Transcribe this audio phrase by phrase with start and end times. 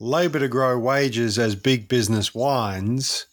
[0.00, 3.26] Labour to grow wages as big business whines,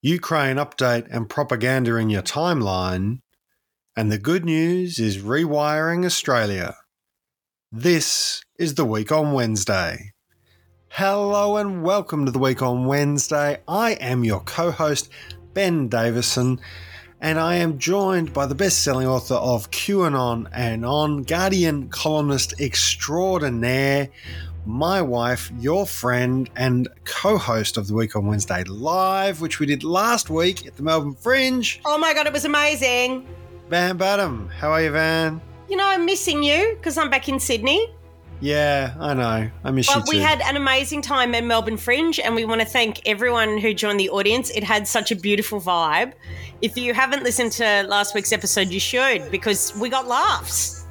[0.00, 3.20] Ukraine update and propaganda in your timeline,
[3.94, 6.76] and the good news is rewiring Australia.
[7.70, 10.12] This is the week on Wednesday.
[10.88, 13.60] Hello and welcome to the week on Wednesday.
[13.68, 15.10] I am your co host,
[15.52, 16.58] Ben Davison,
[17.20, 22.58] and I am joined by the best selling author of QAnon and On, Guardian columnist
[22.58, 24.08] extraordinaire,
[24.66, 29.66] my wife, your friend, and co host of the Week on Wednesday Live, which we
[29.66, 31.80] did last week at the Melbourne Fringe.
[31.84, 33.26] Oh my God, it was amazing.
[33.68, 34.48] Van Badham.
[34.48, 35.40] How are you, Van?
[35.68, 37.88] You know, I'm missing you because I'm back in Sydney.
[38.42, 39.50] Yeah, I know.
[39.62, 40.18] I miss but you too.
[40.18, 43.72] we had an amazing time at Melbourne Fringe, and we want to thank everyone who
[43.72, 44.50] joined the audience.
[44.50, 46.12] It had such a beautiful vibe.
[46.60, 50.81] If you haven't listened to last week's episode, you should because we got laughs.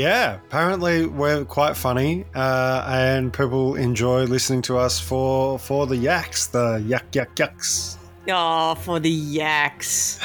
[0.00, 5.94] Yeah, apparently we're quite funny, uh, and people enjoy listening to us for for the
[5.94, 7.98] yaks, the yak yak yaks.
[8.26, 10.18] Oh, for the yaks.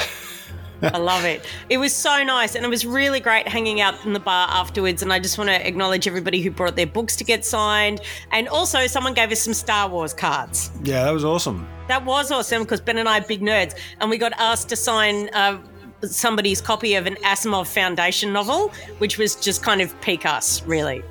[0.81, 1.45] I love it.
[1.67, 5.01] It was so nice, and it was really great hanging out in the bar afterwards.
[5.01, 7.99] And I just want to acknowledge everybody who brought their books to get signed,
[8.31, 10.71] and also someone gave us some Star Wars cards.
[10.83, 11.67] Yeah, that was awesome.
[11.89, 14.77] That was awesome because Ben and I are big nerds, and we got asked to
[14.77, 15.29] sign.
[15.33, 15.59] Uh,
[16.07, 21.03] somebody's copy of an Asimov Foundation novel, which was just kind of peak us, really.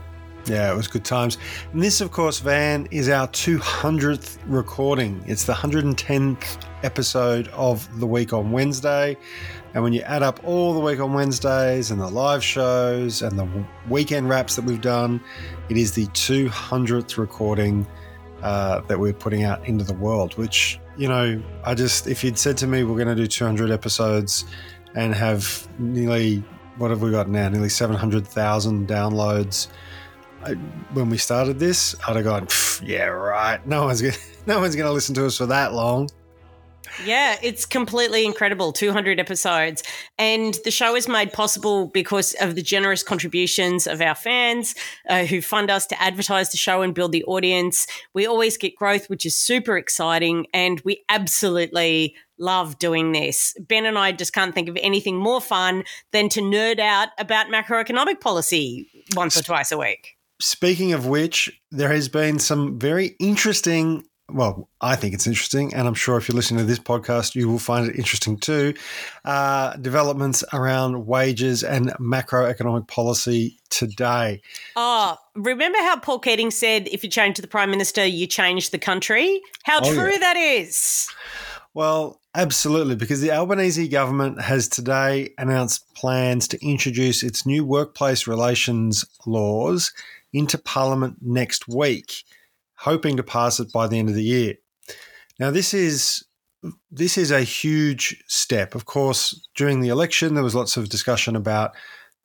[0.46, 1.38] Yeah, it was good times.
[1.72, 5.22] And this, of course, Van, is our 200th recording.
[5.26, 9.16] It's the 110th episode of the week on Wednesday.
[9.72, 13.38] And when you add up all the week on Wednesdays and the live shows and
[13.38, 13.48] the
[13.88, 15.18] weekend wraps that we've done,
[15.70, 17.86] it is the 200th recording
[18.42, 20.36] uh, that we're putting out into the world.
[20.36, 23.70] Which, you know, I just, if you'd said to me, we're going to do 200
[23.70, 24.44] episodes
[24.94, 26.42] and have nearly,
[26.78, 27.48] what have we got now?
[27.48, 29.68] Nearly 700,000 downloads.
[30.44, 30.52] I,
[30.92, 32.48] when we started this, I'd have gone,
[32.82, 33.64] yeah, right.
[33.66, 34.14] No one's gonna,
[34.46, 36.08] no one's going to listen to us for that long.
[37.04, 38.72] Yeah, it's completely incredible.
[38.72, 39.82] 200 episodes.
[40.18, 44.74] And the show is made possible because of the generous contributions of our fans
[45.08, 47.86] uh, who fund us to advertise the show and build the audience.
[48.12, 50.46] We always get growth, which is super exciting.
[50.54, 53.54] And we absolutely love doing this.
[53.60, 57.46] Ben and I just can't think of anything more fun than to nerd out about
[57.46, 60.16] macroeconomic policy once or twice a week.
[60.40, 65.86] Speaking of which, there has been some very interesting well, I think it's interesting, and
[65.86, 68.72] I'm sure if you're listening to this podcast, you will find it interesting too.
[69.24, 74.40] Uh, developments around wages and macroeconomic policy today.
[74.76, 78.78] Oh, remember how Paul Keating said, if you change the prime minister, you change the
[78.78, 79.42] country?
[79.64, 80.18] How oh, true yeah.
[80.18, 81.08] that is.
[81.74, 88.26] Well, absolutely, because the Albanese government has today announced plans to introduce its new workplace
[88.26, 89.92] relations laws
[90.32, 92.24] into Parliament next week
[92.84, 94.54] hoping to pass it by the end of the year.
[95.40, 96.24] Now, this is
[96.90, 98.74] this is a huge step.
[98.74, 101.72] Of course, during the election, there was lots of discussion about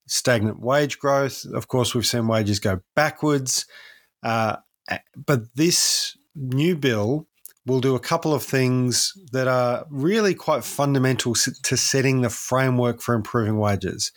[0.08, 1.46] stagnant wage growth.
[1.54, 3.66] Of course, we've seen wages go backwards.
[4.22, 4.58] Uh,
[5.16, 7.28] but this new bill
[7.69, 13.02] will do a couple of things that are really quite fundamental to setting the framework
[13.02, 14.12] for improving wages.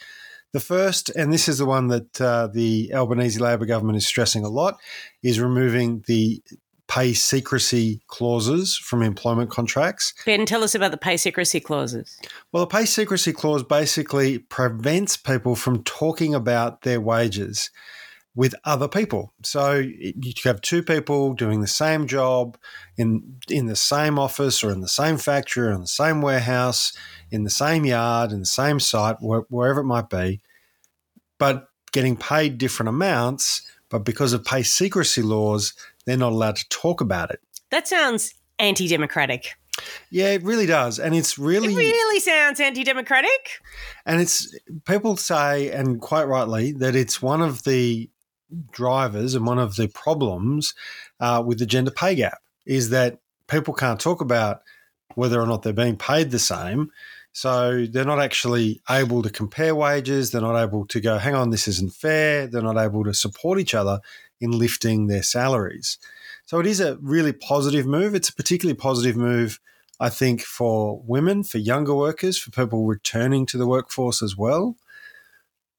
[0.53, 4.45] The first, and this is the one that uh, the Albanese Labor government is stressing
[4.45, 4.79] a lot,
[5.23, 6.43] is removing the
[6.89, 10.13] pay secrecy clauses from employment contracts.
[10.27, 12.19] Ben, tell us about the pay secrecy clauses.
[12.53, 17.71] Well, the pay secrecy clause basically prevents people from talking about their wages
[18.35, 19.33] with other people.
[19.43, 22.57] So you have two people doing the same job
[22.97, 26.93] in in the same office or in the same factory or in the same warehouse
[27.33, 30.41] in the same yard, in the same site, wherever it might be,
[31.39, 33.63] but getting paid different amounts.
[33.89, 35.73] But because of pay secrecy laws,
[36.05, 37.41] they're not allowed to talk about it.
[37.71, 39.55] That sounds anti democratic.
[40.11, 40.99] Yeah, it really does.
[40.99, 41.73] And it's really.
[41.73, 43.61] It really sounds anti democratic.
[44.05, 44.55] And it's.
[44.87, 48.11] People say, and quite rightly, that it's one of the
[48.71, 50.75] drivers and one of the problems
[51.21, 53.19] uh, with the gender pay gap is that
[53.49, 54.63] people can't talk about
[55.15, 56.91] whether or not they're being paid the same
[57.33, 60.31] so they're not actually able to compare wages.
[60.31, 62.47] They're not able to go, hang on, this isn't fair.
[62.47, 64.01] They're not able to support each other
[64.41, 65.99] in lifting their salaries.
[66.45, 68.15] So it is a really positive move.
[68.15, 69.61] It's a particularly positive move,
[69.99, 74.77] I think, for women, for younger workers, for people returning to the workforce as well.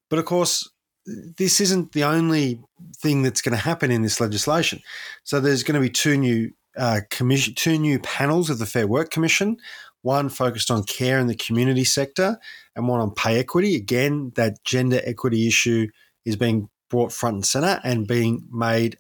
[0.09, 0.69] But of course,
[1.05, 2.61] this isn't the only
[2.97, 4.81] thing that's going to happen in this legislation.
[5.23, 8.87] So there's going to be two new uh, commission, two new panels of the Fair
[8.87, 9.57] Work Commission
[10.03, 12.37] one focused on care in the community sector
[12.75, 13.75] and one on pay equity.
[13.75, 15.87] Again, that gender equity issue
[16.25, 18.97] is being brought front and center and being made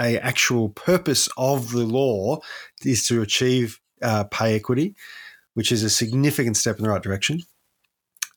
[0.00, 2.38] a actual purpose of the law
[2.84, 4.94] is to achieve uh, pay equity,
[5.54, 7.40] which is a significant step in the right direction.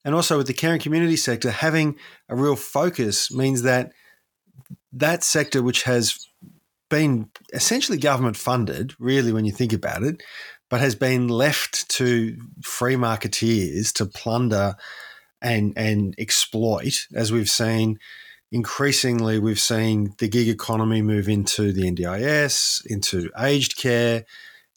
[0.04, 1.96] And also with the care and community sector, having
[2.28, 3.92] a real focus means that
[4.94, 6.28] that sector, which has
[6.90, 10.22] been essentially government funded, really, when you think about it,
[10.70, 14.76] but has been left to free marketeers to plunder
[15.42, 17.98] and and exploit, as we've seen.
[18.54, 24.26] Increasingly, we've seen the gig economy move into the NDIS, into aged care,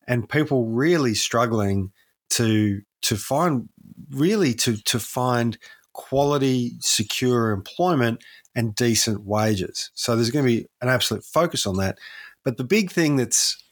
[0.06, 1.92] and people really struggling
[2.30, 3.68] to to find
[4.10, 5.58] really to to find
[5.92, 8.22] quality, secure employment
[8.54, 9.90] and decent wages.
[9.94, 11.98] So there's going to be an absolute focus on that.
[12.44, 13.62] But the big thing that's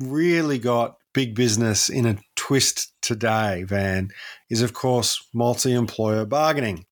[0.00, 4.10] really got big business in a twist today, Van,
[4.50, 6.86] is of course multi employer bargaining,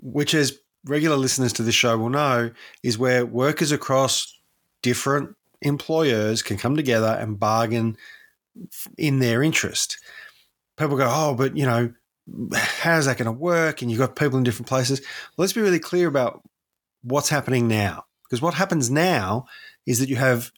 [0.00, 2.50] which, as regular listeners to this show will know,
[2.82, 4.38] is where workers across
[4.82, 7.96] different employers can come together and bargain
[8.98, 9.98] in their interest.
[10.76, 11.92] People go, oh, but you know,
[12.54, 13.82] how's that going to work?
[13.82, 15.00] And you've got people in different places.
[15.00, 16.42] Well, let's be really clear about
[17.02, 18.04] what's happening now.
[18.24, 19.46] Because what happens now
[19.86, 20.50] is that you have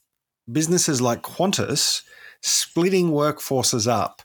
[0.51, 2.03] businesses like Qantas
[2.41, 4.23] splitting workforces up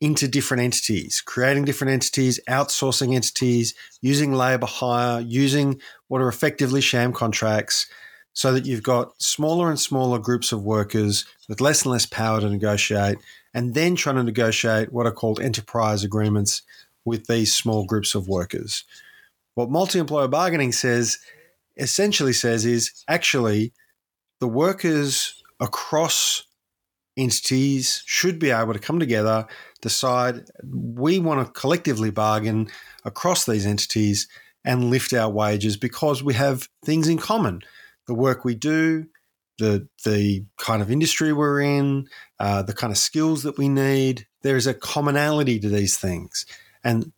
[0.00, 6.80] into different entities, creating different entities, outsourcing entities, using labor hire, using what are effectively
[6.80, 7.88] sham contracts,
[8.32, 12.40] so that you've got smaller and smaller groups of workers with less and less power
[12.40, 13.18] to negotiate,
[13.58, 16.62] and then trying to negotiate what are called enterprise agreements
[17.04, 18.84] with these small groups of workers.
[19.56, 21.18] What multi employer bargaining says
[21.76, 23.72] essentially says is actually
[24.38, 26.44] the workers across
[27.16, 29.44] entities should be able to come together,
[29.82, 32.68] decide we want to collectively bargain
[33.04, 34.28] across these entities
[34.64, 37.62] and lift our wages because we have things in common.
[38.06, 39.06] The work we do,
[39.58, 42.08] the the kind of industry we're in,
[42.38, 44.26] uh, the kind of skills that we need.
[44.42, 46.46] There is a commonality to these things,
[46.84, 47.12] and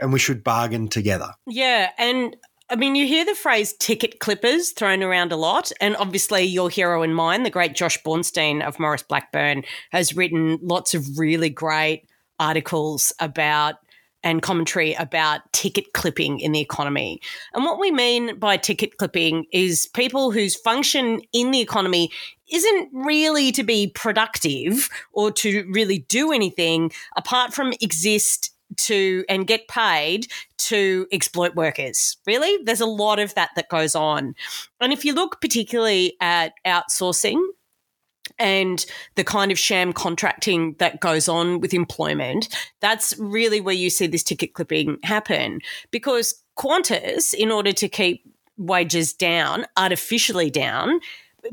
[0.00, 1.34] and we should bargain together.
[1.46, 2.36] Yeah, and
[2.72, 5.70] I mean, you hear the phrase ticket clippers thrown around a lot.
[5.80, 10.58] And obviously, your hero and mine, the great Josh Bornstein of Maurice Blackburn, has written
[10.62, 12.08] lots of really great
[12.40, 13.74] articles about
[14.22, 17.20] and commentary about ticket clipping in the economy.
[17.54, 22.10] And what we mean by ticket clipping is people whose function in the economy
[22.50, 29.46] isn't really to be productive or to really do anything apart from exist to and
[29.46, 30.26] get paid
[30.56, 32.16] to exploit workers.
[32.26, 34.34] Really, there's a lot of that that goes on.
[34.80, 37.42] And if you look particularly at outsourcing
[38.38, 38.84] and
[39.14, 42.48] the kind of sham contracting that goes on with employment,
[42.80, 45.60] that's really where you see this ticket clipping happen.
[45.90, 48.24] Because Qantas, in order to keep
[48.56, 51.00] wages down, artificially down,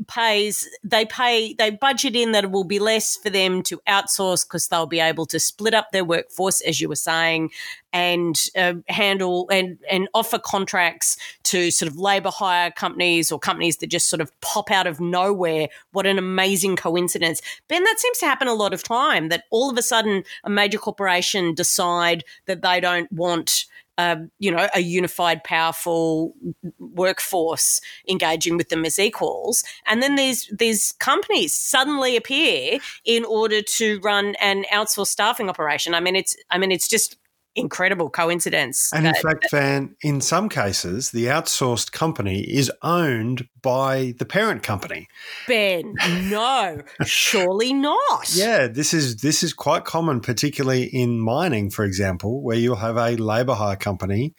[0.06, 4.46] pays they pay they budget in that it will be less for them to outsource
[4.46, 7.50] because they'll be able to split up their workforce as you were saying
[7.92, 13.78] and uh, handle and and offer contracts to sort of labor hire companies or companies
[13.78, 15.68] that just sort of pop out of nowhere.
[15.92, 17.42] What an amazing coincidence.
[17.68, 20.50] Ben that seems to happen a lot of time that all of a sudden a
[20.50, 23.66] major corporation decide that they don't want
[24.00, 26.34] um, you know, a unified, powerful
[26.78, 29.64] workforce engaging with them as equals.
[29.86, 35.94] And then these these companies suddenly appear in order to run an outsourced staffing operation.
[35.94, 37.16] I mean, it's I mean, it's just
[37.54, 38.92] incredible coincidence.
[38.92, 44.62] And in fact, Van, in some cases, the outsourced company is owned by the parent
[44.62, 45.08] company.
[45.48, 45.94] Ben,
[46.28, 47.98] no, surely not.
[48.40, 52.96] Yeah, this is this is quite common, particularly in mining, for example, where you'll have
[52.96, 54.34] a labour hire company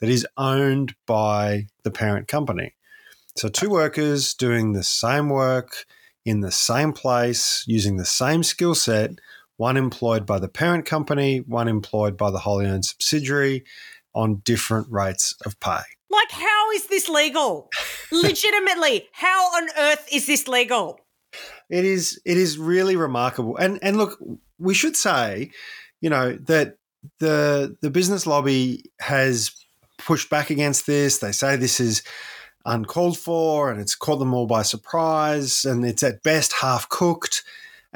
[0.00, 2.74] that is owned by the parent company.
[3.36, 5.86] So two workers doing the same work
[6.24, 9.12] in the same place, using the same skill set
[9.56, 13.64] one employed by the parent company, one employed by the wholly owned subsidiary
[14.14, 15.80] on different rates of pay.
[16.10, 17.68] Like, how is this legal?
[18.12, 21.00] Legitimately, how on earth is this legal?
[21.68, 22.20] It is.
[22.24, 23.56] It is really remarkable.
[23.56, 24.18] And and look,
[24.58, 25.50] we should say,
[26.00, 26.78] you know, that
[27.18, 29.50] the the business lobby has
[29.98, 31.18] pushed back against this.
[31.18, 32.02] They say this is
[32.64, 37.44] uncalled for and it's caught them all by surprise and it's at best half cooked.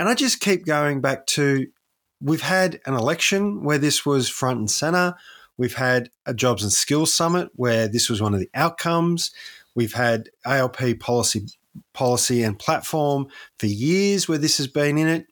[0.00, 1.66] And I just keep going back to
[2.22, 5.14] we've had an election where this was front and center.
[5.58, 9.30] We've had a jobs and skills summit where this was one of the outcomes.
[9.74, 11.48] We've had ALP policy
[11.92, 13.26] policy and platform
[13.58, 15.26] for years where this has been in it.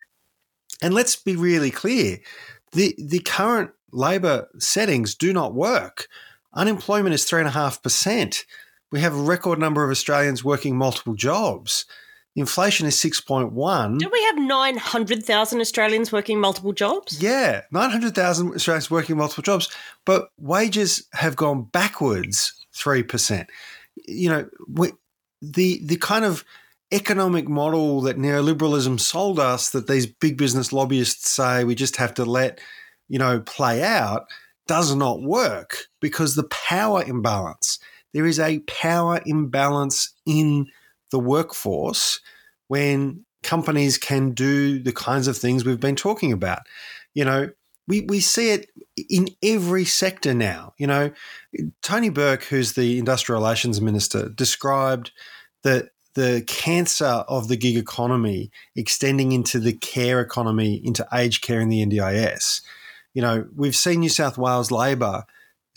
[0.83, 2.19] And let's be really clear.
[2.73, 6.09] The the current labor settings do not work.
[6.53, 8.45] Unemployment is three and a half percent.
[8.93, 11.87] We have a record number of Australians working multiple jobs.
[12.38, 13.99] Inflation is 6.1.
[13.99, 17.21] Do we have 900,000 Australians working multiple jobs?
[17.21, 19.68] Yeah, 900,000 Australians working multiple jobs,
[20.04, 23.47] but wages have gone backwards 3%.
[24.07, 24.92] You know, we,
[25.42, 26.45] the the kind of
[26.92, 32.14] economic model that neoliberalism sold us that these big business lobbyists say we just have
[32.14, 32.61] to let,
[33.09, 34.28] you know, play out
[34.68, 37.80] does not work because the power imbalance.
[38.14, 40.68] There is a power imbalance in
[41.11, 42.21] the workforce
[42.69, 46.61] when companies can do the kinds of things we've been talking about.
[47.15, 47.50] You know,
[47.87, 48.69] we, we see it
[49.09, 50.75] in every sector now.
[50.79, 51.11] You know,
[51.83, 55.11] Tony Burke, who's the industrial relations minister, described
[55.62, 61.61] that the cancer of the gig economy extending into the care economy, into aged care
[61.61, 62.61] in the NDIS.
[63.15, 65.25] You know, we've seen New South Wales Labor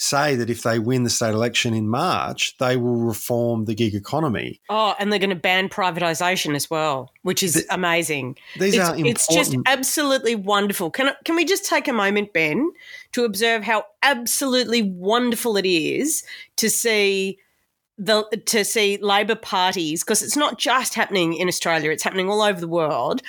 [0.01, 3.93] say that if they win the state election in March, they will reform the gig
[3.93, 4.59] economy.
[4.67, 8.35] Oh, and they're going to ban privatisation as well, which is the, amazing.
[8.57, 9.07] These it's, are important.
[9.07, 10.89] It's just absolutely wonderful.
[10.89, 12.71] Can can we just take a moment, Ben,
[13.11, 16.23] to observe how absolutely wonderful it is
[16.55, 17.37] to see
[17.99, 22.41] the to see Labor parties because it's not just happening in Australia; it's happening all
[22.41, 23.21] over the world.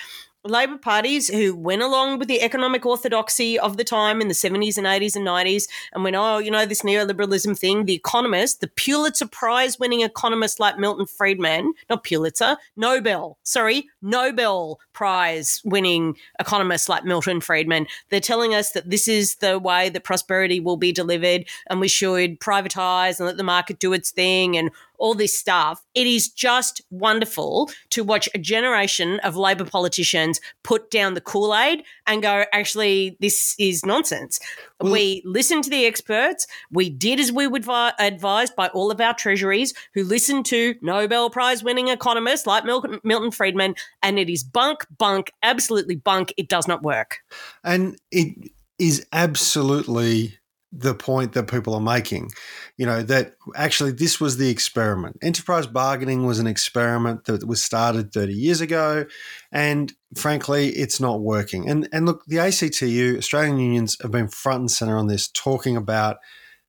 [0.45, 4.77] Labor parties who went along with the economic orthodoxy of the time in the 70s
[4.77, 8.67] and 80s and 90s and went, oh, you know, this neoliberalism thing, the economist, the
[8.67, 16.89] Pulitzer Prize winning economist like Milton Friedman, not Pulitzer, Nobel, sorry, Nobel Prize winning economists
[16.89, 20.91] like Milton Friedman, they're telling us that this is the way that prosperity will be
[20.91, 24.71] delivered and we should privatize and let the market do its thing and
[25.03, 25.85] all this stuff.
[25.93, 31.53] It is just wonderful to watch a generation of Labor politicians put down the Kool
[31.53, 34.39] Aid and go, actually, this is nonsense.
[34.79, 36.47] Well, we listened to the experts.
[36.71, 41.29] We did as we were advised by all of our treasuries who listened to Nobel
[41.29, 46.33] Prize winning economists like Milton, Milton Friedman, and it is bunk, bunk, absolutely bunk.
[46.37, 47.19] It does not work.
[47.65, 50.37] And it is absolutely
[50.75, 52.31] the point that people are making.
[52.77, 55.17] You know, that actually this was the experiment.
[55.21, 59.05] Enterprise bargaining was an experiment that was started 30 years ago.
[59.51, 61.69] And frankly, it's not working.
[61.69, 65.77] And, and look, the ACTU, Australian unions, have been front and center on this, talking
[65.77, 66.17] about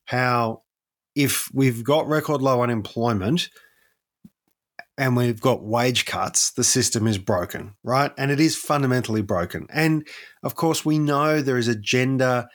[0.05, 0.61] how
[1.15, 3.49] if we've got record low unemployment,
[4.97, 8.11] and we've got wage cuts, the system is broken, right?
[8.17, 9.67] And it is fundamentally broken.
[9.69, 10.07] And
[10.41, 12.47] of course, we know there is a gender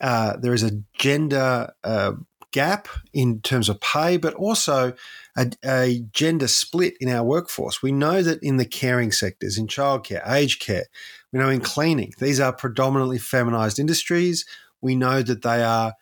[0.00, 2.12] uh, there is a gender uh,
[2.52, 4.94] gap in terms of pay, but also
[5.36, 7.82] a, a, gender split in our workforce.
[7.82, 10.86] We know that in the caring sectors, in childcare, aged care,
[11.32, 14.46] we know in cleaning, these are predominantly feminized industries.
[14.80, 15.94] We know that they are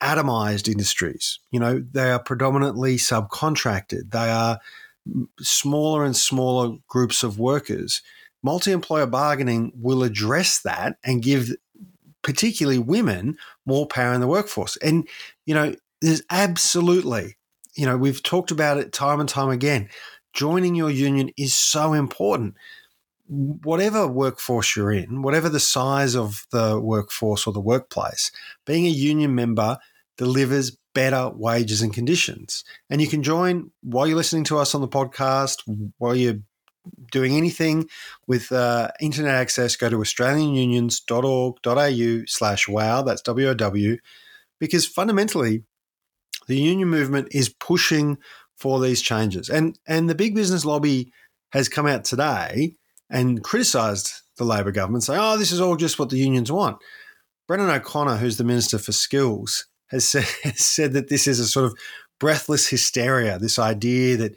[0.00, 1.40] atomized industries.
[1.50, 4.12] You know, they are predominantly subcontracted.
[4.12, 4.60] They are
[5.40, 8.02] smaller and smaller groups of workers.
[8.42, 11.50] Multi employer bargaining will address that and give
[12.22, 14.76] particularly women, more power in the workforce.
[14.78, 15.08] And,
[15.46, 17.36] you know, there's absolutely,
[17.74, 19.88] you know, we've talked about it time and time again.
[20.32, 22.54] Joining your union is so important.
[23.26, 28.30] Whatever workforce you're in, whatever the size of the workforce or the workplace,
[28.64, 29.78] being a union member
[30.16, 32.64] delivers better wages and conditions.
[32.90, 35.58] And you can join while you're listening to us on the podcast,
[35.98, 36.40] while you're
[37.10, 37.88] doing anything
[38.26, 43.96] with uh, internet access, go to australianunions.org.au slash wow, that's W-O-W,
[44.58, 45.62] because fundamentally
[46.46, 48.18] the union movement is pushing
[48.56, 49.48] for these changes.
[49.48, 51.12] And, and the big business lobby
[51.52, 52.74] has come out today
[53.10, 56.78] and criticised the Labor government, saying, oh, this is all just what the unions want.
[57.46, 61.46] Brendan O'Connor, who's the Minister for Skills, has said, has said that this is a
[61.46, 61.78] sort of
[62.20, 64.36] breathless hysteria, this idea that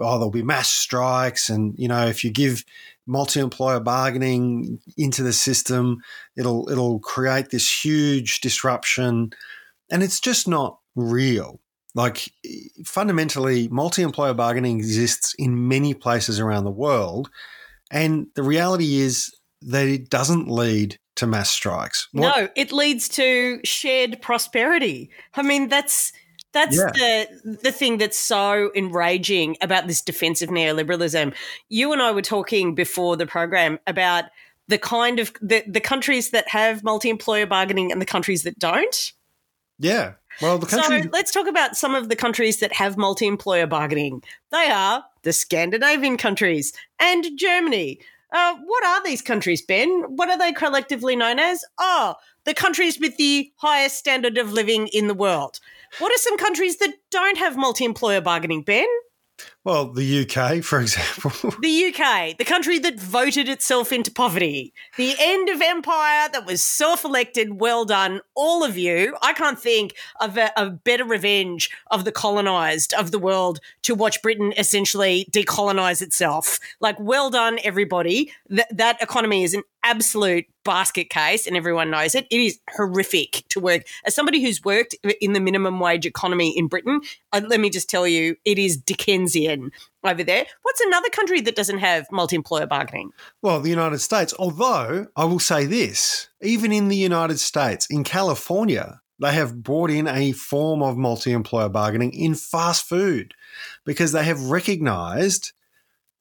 [0.00, 1.48] oh, there'll be mass strikes.
[1.48, 2.64] And, you know, if you give
[3.06, 6.02] multi employer bargaining into the system,
[6.36, 9.32] it'll, it'll create this huge disruption.
[9.90, 11.60] And it's just not real.
[11.94, 12.30] Like,
[12.84, 17.30] fundamentally, multi employer bargaining exists in many places around the world.
[17.90, 22.08] And the reality is that it doesn't lead to mass strikes.
[22.12, 25.10] What- no, it leads to shared prosperity.
[25.34, 26.12] I mean, that's
[26.52, 26.90] that's yeah.
[26.92, 31.34] the the thing that's so enraging about this defensive neoliberalism.
[31.68, 34.24] You and I were talking before the program about
[34.68, 39.12] the kind of the, the countries that have multi-employer bargaining and the countries that don't.
[39.78, 40.14] Yeah.
[40.40, 44.22] Well, the So let's talk about some of the countries that have multi-employer bargaining.
[44.52, 48.00] They are the Scandinavian countries and Germany.
[48.30, 49.88] Uh, what are these countries, Ben?
[50.16, 51.64] What are they collectively known as?
[51.78, 52.14] Oh,
[52.44, 55.60] the countries with the highest standard of living in the world.
[55.98, 58.88] What are some countries that don't have multi employer bargaining, Ben?
[59.64, 61.54] Well, the UK, for example.
[61.60, 64.72] The UK, the country that voted itself into poverty.
[64.96, 67.60] The end of empire that was self elected.
[67.60, 69.16] Well done, all of you.
[69.22, 73.94] I can't think of a, a, better revenge of the colonized of the world to
[73.94, 76.58] watch Britain essentially decolonize itself.
[76.80, 78.32] Like, well done, everybody.
[78.48, 82.26] Th- that economy is an absolute basket case, and everyone knows it.
[82.30, 83.82] It is horrific to work.
[84.04, 87.00] As somebody who's worked in the minimum wage economy in Britain,
[87.32, 89.70] uh, let me just tell you, it is Dickensian
[90.04, 90.44] over there.
[90.62, 93.10] What's another country that doesn't have multi employer bargaining?
[93.40, 94.34] Well, the United States.
[94.38, 99.90] Although I will say this even in the United States, in California, they have brought
[99.90, 103.34] in a form of multi employer bargaining in fast food
[103.84, 105.52] because they have recognized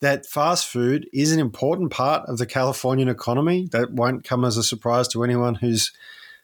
[0.01, 3.67] that fast food is an important part of the Californian economy.
[3.71, 5.91] That won't come as a surprise to anyone who's,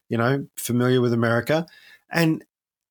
[0.09, 1.65] you know, familiar with America.
[2.09, 2.43] And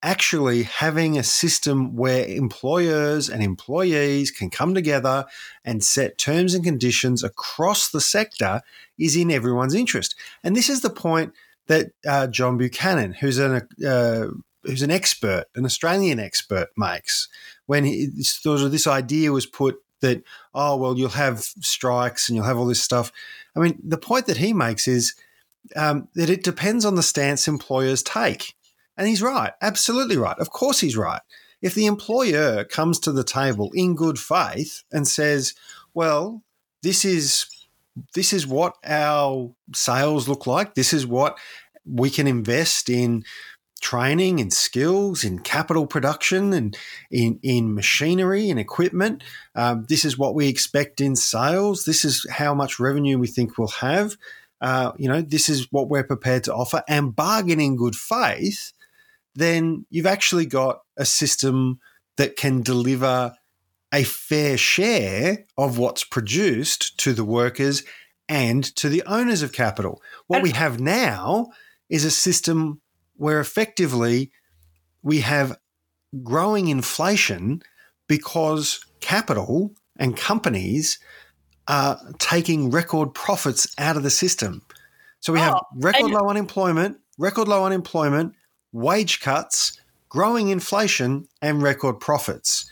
[0.02, 5.24] actually having a system where employers and employees can come together
[5.64, 8.60] and set terms and conditions across the sector
[8.98, 10.16] is in everyone's interest.
[10.42, 11.32] And this is the point
[11.68, 14.26] that uh, John Buchanan, who's an uh,
[14.64, 17.28] who's an expert, an Australian expert, makes
[17.66, 20.22] when he, sort of this idea was put that
[20.54, 23.10] oh well you'll have strikes and you'll have all this stuff.
[23.56, 25.14] I mean the point that he makes is
[25.74, 28.54] um, that it depends on the stance employers take,
[28.96, 30.38] and he's right, absolutely right.
[30.38, 31.22] Of course he's right.
[31.62, 35.54] If the employer comes to the table in good faith and says,
[35.94, 36.42] well
[36.82, 37.46] this is
[38.14, 40.74] this is what our sales look like.
[40.74, 41.38] This is what
[41.84, 43.24] we can invest in
[43.82, 46.76] training and skills in capital production and
[47.10, 49.22] in, in machinery and equipment.
[49.54, 51.84] Um, this is what we expect in sales.
[51.84, 54.16] This is how much revenue we think we'll have.
[54.60, 58.72] Uh, you know, this is what we're prepared to offer and bargain in good faith.
[59.34, 61.80] Then you've actually got a system
[62.16, 63.34] that can deliver
[63.92, 67.82] a fair share of what's produced to the workers
[68.28, 70.00] and to the owners of capital.
[70.28, 71.48] What we have now
[71.90, 72.80] is a system
[73.22, 74.32] where effectively
[75.04, 75.56] we have
[76.24, 77.62] growing inflation
[78.08, 80.98] because capital and companies
[81.68, 84.60] are taking record profits out of the system.
[85.20, 88.34] So we have oh, record low unemployment, record low unemployment,
[88.72, 92.68] wage cuts, growing inflation, and record profits.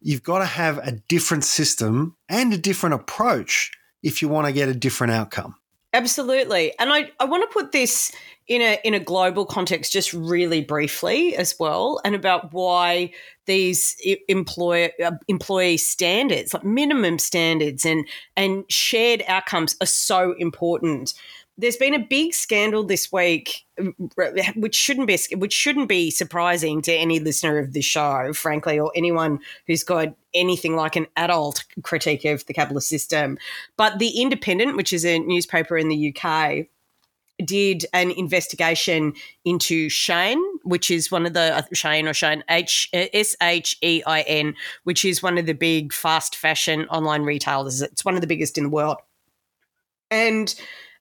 [0.00, 3.70] You've got to have a different system and a different approach
[4.02, 5.56] if you want to get a different outcome.
[5.94, 6.74] Absolutely.
[6.80, 8.12] And I, I want to put this
[8.48, 13.10] in a in a global context just really briefly as well and about why
[13.46, 13.96] these
[14.28, 21.14] employer uh, employee standards like minimum standards and and shared outcomes are so important
[21.56, 23.64] there's been a big scandal this week
[24.56, 28.90] which shouldn't be which shouldn't be surprising to any listener of the show frankly or
[28.94, 33.38] anyone who's got anything like an adult critique of the capitalist system
[33.76, 36.66] but the independent which is a newspaper in the UK
[37.44, 39.12] did an investigation
[39.44, 44.04] into Shane, which is one of the uh, Shein or Shein H S H E
[44.06, 47.82] I N, which is one of the big fast fashion online retailers.
[47.82, 48.98] It's one of the biggest in the world,
[50.12, 50.54] and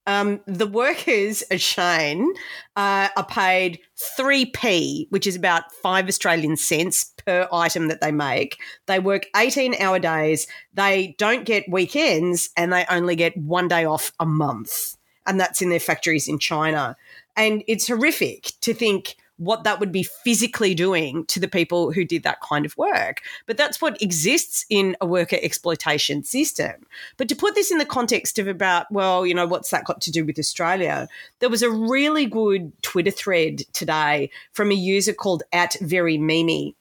[0.07, 2.31] um, the workers at Shane
[2.75, 3.79] uh, are paid
[4.17, 8.57] three p, which is about five Australian cents per item that they make.
[8.87, 10.47] They work eighteen hour days.
[10.73, 15.61] They don't get weekends, and they only get one day off a month and that's
[15.61, 16.95] in their factories in China.
[17.35, 22.05] And it's horrific to think what that would be physically doing to the people who
[22.05, 23.21] did that kind of work.
[23.45, 26.85] But that's what exists in a worker exploitation system.
[27.17, 30.01] But to put this in the context of about, well, you know, what's that got
[30.01, 31.07] to do with Australia?
[31.39, 36.75] There was a really good Twitter thread today from a user called at Very Mimi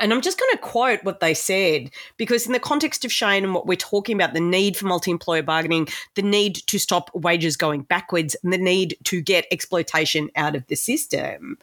[0.00, 3.44] and I'm just going to quote what they said because, in the context of Shein
[3.44, 7.10] and what we're talking about, the need for multi employer bargaining, the need to stop
[7.14, 11.58] wages going backwards, and the need to get exploitation out of the system.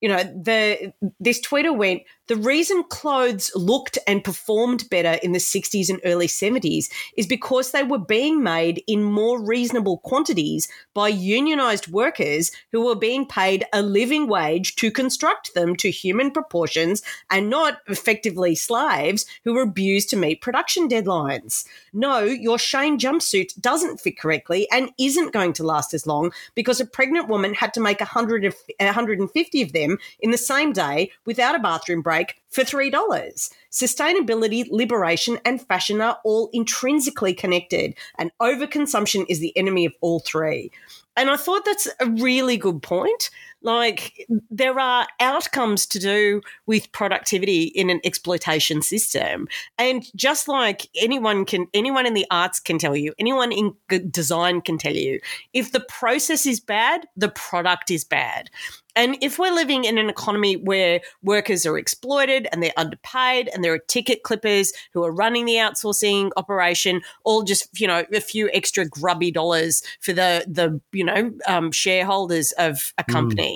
[0.00, 5.38] You know, the this tweeter went, the reason clothes looked and performed better in the
[5.38, 11.08] 60s and early 70s is because they were being made in more reasonable quantities by
[11.08, 17.02] unionized workers who were being paid a living wage to construct them to human proportions
[17.30, 21.66] and not effectively slaves who were abused to meet production deadlines.
[21.92, 26.80] No, your Shein jumpsuit doesn't fit correctly and isn't going to last as long because
[26.80, 29.83] a pregnant woman had to make 100 150 of them
[30.20, 33.50] in the same day without a bathroom break break for $3.
[33.70, 40.20] Sustainability, liberation, and fashion are all intrinsically connected, and overconsumption is the enemy of all
[40.20, 40.70] three.
[41.16, 43.30] And I thought that's a really good point.
[43.64, 49.48] Like, there are outcomes to do with productivity in an exploitation system.
[49.78, 53.74] And just like anyone can, anyone in the arts can tell you, anyone in
[54.10, 55.18] design can tell you,
[55.54, 58.50] if the process is bad, the product is bad.
[58.96, 63.64] And if we're living in an economy where workers are exploited and they're underpaid and
[63.64, 68.20] there are ticket clippers who are running the outsourcing operation, all just, you know, a
[68.20, 73.12] few extra grubby dollars for the, the you know, um, shareholders of a hmm.
[73.12, 73.53] company,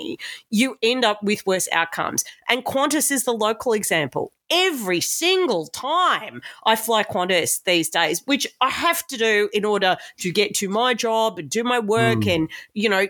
[0.49, 2.23] you end up with worse outcomes.
[2.47, 8.47] And Qantas is the local example every single time I fly Qantas these days, which
[8.61, 12.19] I have to do in order to get to my job and do my work.
[12.19, 12.35] Mm.
[12.35, 13.07] And, you know,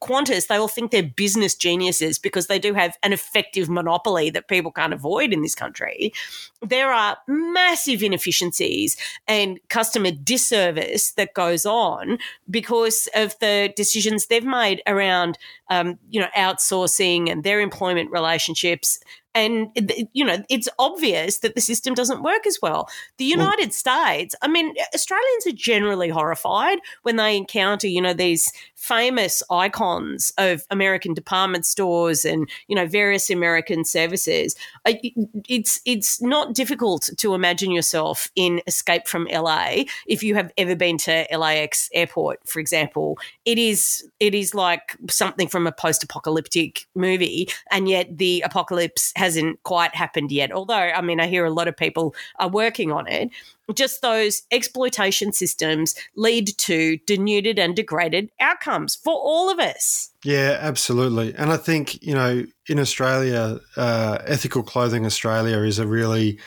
[0.00, 4.48] Qantas, they all think they're business geniuses because they do have an effective monopoly that
[4.48, 6.12] people can't avoid in this country.
[6.60, 8.96] There are massive inefficiencies
[9.26, 12.18] and customer disservice that goes on
[12.48, 15.38] because of the decisions they've made around,
[15.70, 19.00] um, you know, outsourcing and their employment relationships
[19.34, 19.68] and
[20.12, 22.88] you know it's obvious that the system doesn't work as well.
[23.18, 23.30] The mm.
[23.30, 28.52] united well, states i mean australians are generally horrified when they encounter you know these
[28.74, 34.56] famous icons of american department stores and you know various american services.
[34.86, 40.74] It's it's not difficult to imagine yourself in escape from la if you have ever
[40.74, 43.18] been to lax airport for example.
[43.44, 49.62] It is it is like something from a post-apocalyptic movie and yet the apocalypse hasn't
[49.62, 50.50] quite happened yet.
[50.50, 53.30] Although, I mean, I hear a lot of people are working on it.
[53.74, 60.10] Just those exploitation systems lead to denuded and degraded outcomes for all of us.
[60.24, 61.34] Yeah, absolutely.
[61.34, 66.40] And I think, you know, in Australia, uh, Ethical Clothing Australia is a really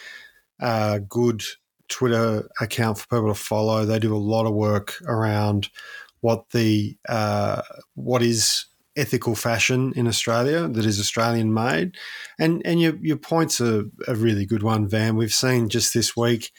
[0.60, 1.44] uh, good
[1.88, 3.86] Twitter account for people to follow.
[3.86, 5.70] They do a lot of work around
[6.22, 7.62] what the uh,
[7.94, 11.96] what is ethical fashion in Australia that is Australian made.
[12.40, 15.16] And and your your point's a, a really good one, Van.
[15.16, 16.52] We've seen just this week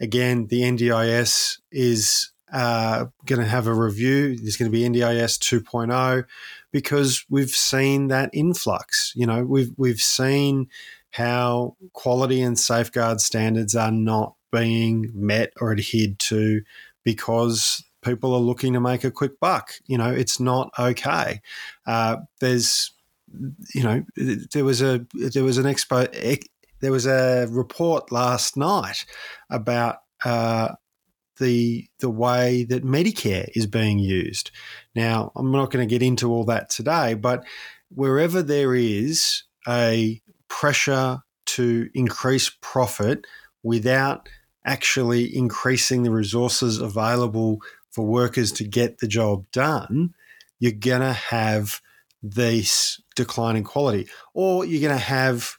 [0.00, 4.36] again the NDIS is uh, going to have a review.
[4.36, 6.24] There's going to be NDIS 2.0
[6.72, 9.12] because we've seen that influx.
[9.14, 10.68] You know, we've we've seen
[11.12, 16.62] how quality and safeguard standards are not being met or adhered to
[17.04, 19.72] because people are looking to make a quick buck.
[19.86, 21.40] You know, it's not okay.
[21.86, 22.92] Uh, there's,
[23.74, 24.04] you know,
[24.52, 26.08] there was a there was an expo
[26.80, 29.04] there was a report last night
[29.50, 30.74] about uh,
[31.38, 34.50] the the way that Medicare is being used.
[34.94, 37.44] Now, I'm not going to get into all that today, but
[37.88, 43.26] wherever there is a pressure to increase profit
[43.62, 44.28] without
[44.64, 47.60] actually increasing the resources available
[47.90, 50.14] for workers to get the job done,
[50.58, 51.80] you're going to have
[52.22, 55.56] this decline in quality, or you're going to have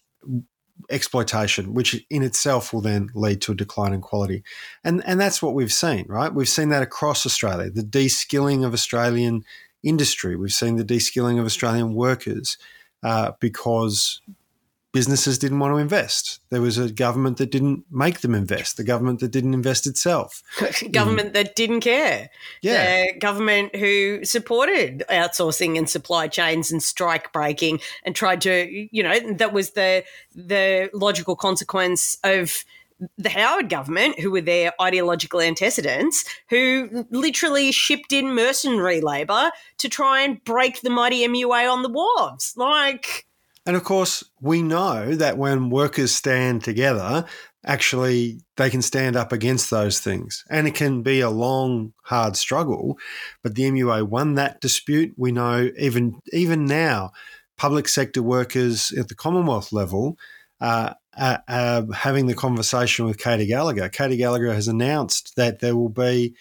[0.89, 4.43] exploitation, which in itself will then lead to a decline in quality.
[4.83, 6.33] And, and that's what we've seen, right?
[6.33, 9.43] We've seen that across Australia, the de-skilling of Australian
[9.83, 10.35] industry.
[10.35, 12.57] We've seen the de-skilling of Australian workers
[13.03, 14.21] uh, because
[14.93, 16.41] businesses didn't want to invest.
[16.49, 20.43] There was a government that didn't make them invest, the government that didn't invest itself.
[20.91, 21.33] government mm.
[21.33, 22.29] that didn't care.
[22.61, 23.05] Yeah.
[23.05, 29.03] The government who supported outsourcing and supply chains and strike breaking and tried to, you
[29.03, 30.03] know, that was the
[30.35, 32.65] the logical consequence of
[33.17, 39.89] the Howard government, who were their ideological antecedents, who literally shipped in mercenary labour to
[39.89, 42.53] try and break the mighty MUA on the wharves.
[42.55, 43.25] Like,
[43.65, 47.25] and of course, we know that when workers stand together,
[47.63, 50.43] actually they can stand up against those things.
[50.49, 52.97] And it can be a long, hard struggle.
[53.43, 55.13] But the MUA won that dispute.
[55.15, 57.11] We know even even now,
[57.57, 60.17] public sector workers at the Commonwealth level
[60.59, 63.89] uh, are, are having the conversation with Katy Gallagher.
[63.89, 66.33] Katy Gallagher has announced that there will be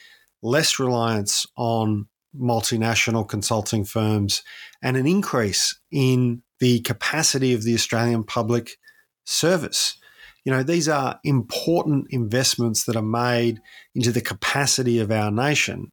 [0.43, 4.43] less reliance on multinational consulting firms
[4.81, 8.79] and an increase in the capacity of the Australian public
[9.25, 9.99] service.
[10.45, 13.61] You know, these are important investments that are made
[13.95, 15.93] into the capacity of our nation.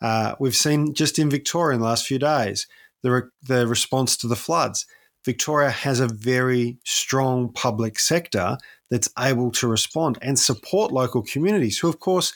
[0.00, 2.66] Uh, we've seen just in Victoria in the last few days
[3.02, 4.86] the, re- the response to the floods.
[5.24, 8.58] Victoria has a very strong public sector
[8.90, 12.34] that's able to respond and support local communities who, of course,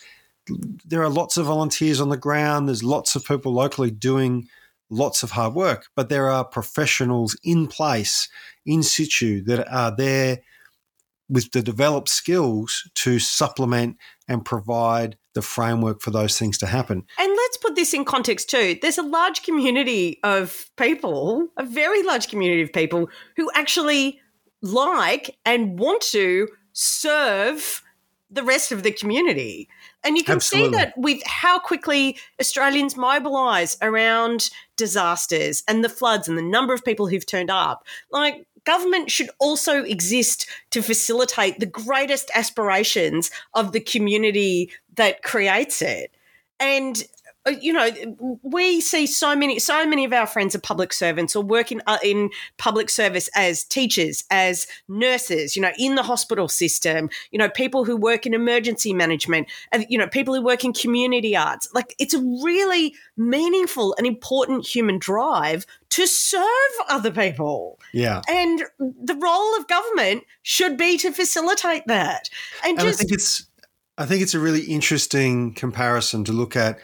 [0.84, 2.68] there are lots of volunteers on the ground.
[2.68, 4.48] There's lots of people locally doing
[4.90, 8.28] lots of hard work, but there are professionals in place
[8.64, 10.40] in situ that are there
[11.28, 13.96] with the developed skills to supplement
[14.28, 17.04] and provide the framework for those things to happen.
[17.18, 18.78] And let's put this in context too.
[18.80, 24.20] There's a large community of people, a very large community of people who actually
[24.62, 27.82] like and want to serve
[28.30, 29.68] the rest of the community.
[30.04, 30.70] And you can Absolutely.
[30.70, 36.72] see that with how quickly Australians mobilise around disasters and the floods and the number
[36.72, 37.84] of people who've turned up.
[38.10, 45.80] Like, government should also exist to facilitate the greatest aspirations of the community that creates
[45.80, 46.14] it.
[46.58, 47.02] And
[47.50, 51.42] you know, we see so many, so many of our friends are public servants or
[51.42, 56.48] work in, uh, in public service as teachers, as nurses, you know, in the hospital
[56.48, 60.64] system, you know, people who work in emergency management, and, you know, people who work
[60.64, 61.68] in community arts.
[61.72, 66.42] Like it's a really meaningful and important human drive to serve
[66.88, 67.78] other people.
[67.92, 68.22] Yeah.
[68.28, 72.28] And the role of government should be to facilitate that.
[72.64, 73.46] And, and just, I think it's,
[73.98, 76.78] I think it's a really interesting comparison to look at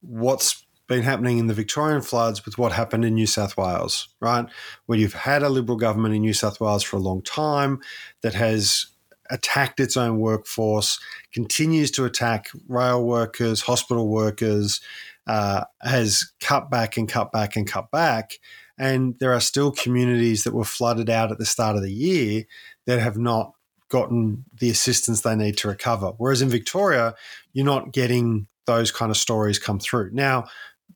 [0.00, 4.46] what's been happening in the Victorian floods with what happened in New South Wales, right?
[4.86, 7.80] Where you've had a Liberal government in New South Wales for a long time
[8.22, 8.86] that has
[9.30, 10.98] attacked its own workforce,
[11.32, 14.80] continues to attack rail workers, hospital workers,
[15.26, 18.40] uh, has cut back and cut back and cut back.
[18.76, 22.44] And there are still communities that were flooded out at the start of the year
[22.86, 23.52] that have not
[23.90, 26.12] gotten the assistance they need to recover.
[26.16, 27.14] Whereas in Victoria,
[27.52, 30.10] you're not getting those kind of stories come through.
[30.12, 30.46] Now,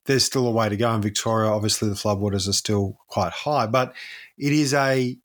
[0.06, 1.50] there's still a way to go in Victoria.
[1.50, 3.94] Obviously, the floodwaters are still quite high, but
[4.38, 5.16] it is a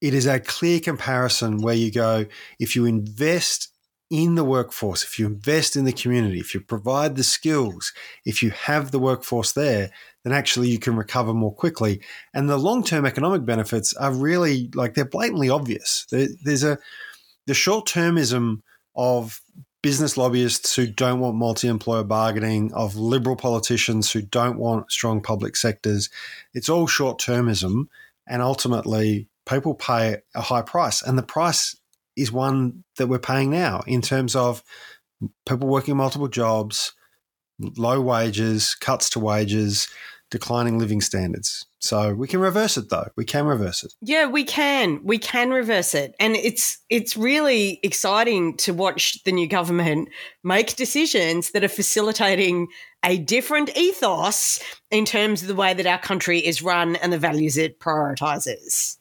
[0.00, 2.26] it is a clear comparison where you go
[2.58, 3.68] if you invest
[4.10, 7.92] in the workforce, if you invest in the community, if you provide the skills,
[8.24, 9.90] if you have the workforce there,
[10.24, 12.00] then actually you can recover more quickly.
[12.32, 16.06] And the long term economic benefits are really like they're blatantly obvious.
[16.10, 16.78] There, there's a
[17.46, 18.62] the short termism
[18.94, 19.40] of
[19.82, 25.20] business lobbyists who don't want multi employer bargaining, of liberal politicians who don't want strong
[25.20, 26.10] public sectors.
[26.54, 27.86] It's all short termism.
[28.26, 31.02] And ultimately, people pay a high price.
[31.02, 31.76] And the price
[32.16, 34.62] is one that we're paying now in terms of
[35.46, 36.92] people working multiple jobs,
[37.58, 39.88] low wages, cuts to wages,
[40.30, 41.67] declining living standards.
[41.80, 43.08] So we can reverse it though.
[43.16, 43.94] We can reverse it.
[44.00, 45.00] Yeah, we can.
[45.04, 46.14] We can reverse it.
[46.18, 50.08] And it's it's really exciting to watch the new government
[50.42, 52.68] make decisions that are facilitating
[53.04, 54.60] a different ethos
[54.90, 58.96] in terms of the way that our country is run and the values it prioritizes.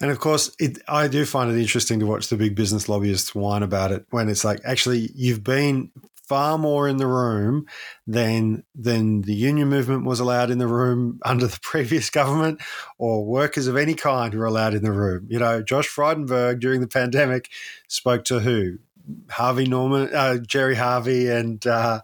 [0.00, 3.34] And of course, it, I do find it interesting to watch the big business lobbyists
[3.34, 5.90] whine about it when it's like, actually, you've been
[6.28, 7.66] far more in the room
[8.06, 12.60] than than the union movement was allowed in the room under the previous government,
[12.98, 15.26] or workers of any kind were allowed in the room.
[15.28, 17.50] You know, Josh Frydenberg during the pandemic
[17.88, 18.78] spoke to who?
[19.30, 22.00] Harvey Norman, uh, Gerry Harvey, and uh,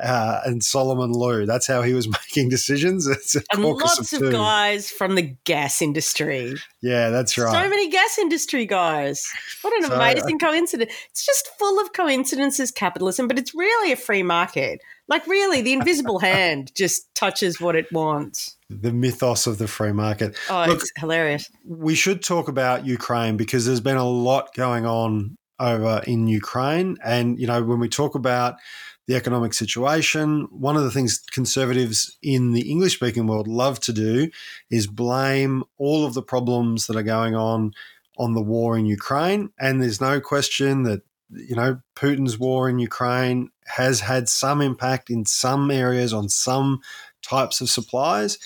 [0.00, 1.46] uh, and Solomon Lew.
[1.46, 3.06] That's how he was making decisions.
[3.06, 6.54] and lots of, of guys from the gas industry.
[6.80, 7.52] Yeah, that's right.
[7.52, 9.26] So many gas industry guys.
[9.62, 10.92] What an so, amazing uh, coincidence.
[11.10, 14.80] It's just full of coincidences, capitalism, but it's really a free market.
[15.08, 18.56] Like, really, the invisible hand just touches what it wants.
[18.70, 20.38] The mythos of the free market.
[20.48, 21.50] Oh, Look, it's hilarious.
[21.66, 26.96] We should talk about Ukraine because there's been a lot going on over in Ukraine.
[27.04, 28.56] And, you know, when we talk about
[29.12, 30.48] the economic situation.
[30.50, 34.30] One of the things conservatives in the English speaking world love to do
[34.70, 37.74] is blame all of the problems that are going on
[38.16, 39.50] on the war in Ukraine.
[39.60, 45.10] And there's no question that, you know, Putin's war in Ukraine has had some impact
[45.10, 46.80] in some areas on some
[47.20, 48.38] types of supplies.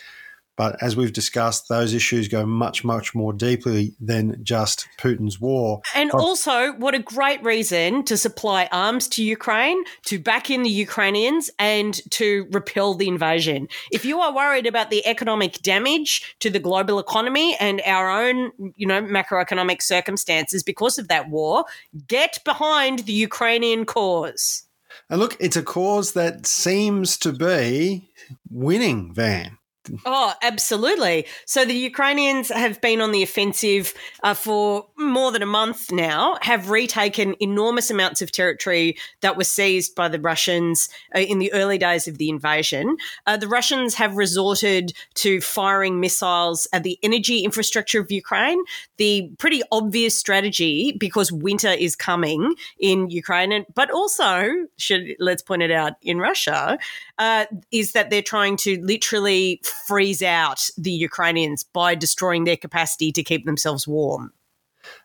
[0.57, 5.83] But as we've discussed, those issues go much, much more deeply than just Putin's war.
[5.95, 10.63] And but- also, what a great reason to supply arms to Ukraine, to back in
[10.63, 13.69] the Ukrainians, and to repel the invasion.
[13.93, 18.51] If you are worried about the economic damage to the global economy and our own,
[18.77, 21.65] you know, macroeconomic circumstances because of that war,
[22.09, 24.63] get behind the Ukrainian cause.
[25.11, 28.09] And look, it's a cause that seems to be
[28.51, 29.59] winning, Van.
[30.05, 31.27] Oh, absolutely.
[31.45, 36.39] So the Ukrainians have been on the offensive uh, for more than a month now,
[36.43, 41.53] have retaken enormous amounts of territory that was seized by the Russians uh, in the
[41.53, 42.97] early days of the invasion.
[43.27, 48.63] Uh, the Russians have resorted to firing missiles at the energy infrastructure of Ukraine,
[48.97, 55.63] the pretty obvious strategy because winter is coming in Ukraine, but also, should let's point
[55.63, 56.79] it out, in Russia,
[57.19, 63.13] uh, is that they're trying to literally freeze out the Ukrainians by destroying their capacity
[63.13, 64.33] to keep themselves warm.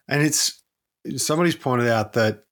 [0.08, 0.62] And it's
[1.18, 2.44] somebody's pointed out that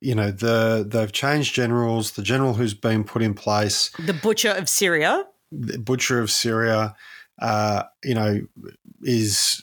[0.00, 2.12] you know the they've changed generals.
[2.12, 6.94] The general who's been put in place, the butcher of Syria, the butcher of Syria,
[7.40, 8.40] uh, you know,
[9.02, 9.62] is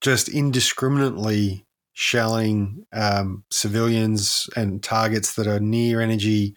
[0.00, 6.54] just indiscriminately shelling um, civilians and targets that are near energy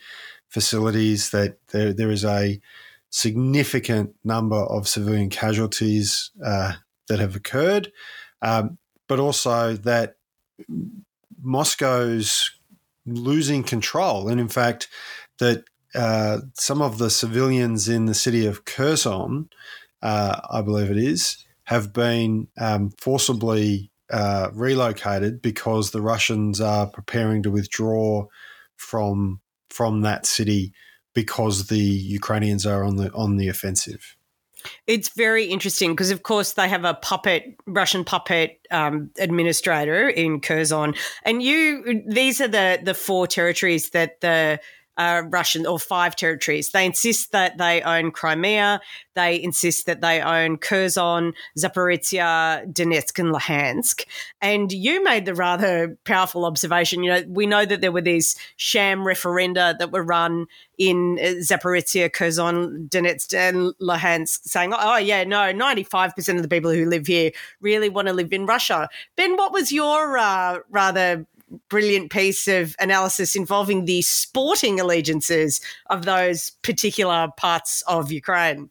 [0.50, 1.30] facilities.
[1.30, 2.60] That there there is a
[3.14, 6.74] significant number of civilian casualties uh,
[7.08, 7.92] that have occurred,
[8.42, 10.16] um, but also that
[11.40, 12.50] Moscow's
[13.06, 14.88] losing control, and in fact,
[15.38, 19.48] that uh, some of the civilians in the city of Kherson,
[20.02, 26.88] uh, I believe it is, have been um, forcibly uh, relocated because the Russians are
[26.88, 28.26] preparing to withdraw
[28.76, 30.74] from from that city
[31.14, 34.16] because the Ukrainians are on the on the offensive.
[34.88, 40.40] It's very interesting because, of course, they have a puppet Russian puppet um, administrator in
[40.40, 42.04] Kherson, and you.
[42.08, 44.60] These are the the four territories that the
[44.98, 46.72] uh, Russian or five territories.
[46.72, 48.82] They insist that they own Crimea.
[49.16, 54.06] They insist that they own Kherson, Zaporizhia, Donetsk, and Luhansk.
[54.42, 57.04] And you made the rather powerful observation.
[57.04, 61.26] You know, we know that there were these sham referenda that were run in uh,
[61.42, 66.86] Zaporizhia, Kherson, Donetsk, and Luhansk, saying, "Oh yeah, no, ninety-five percent of the people who
[66.86, 71.26] live here really want to live in Russia." Ben, what was your uh, rather
[71.70, 78.70] brilliant piece of analysis involving the sporting allegiances of those particular parts of Ukraine.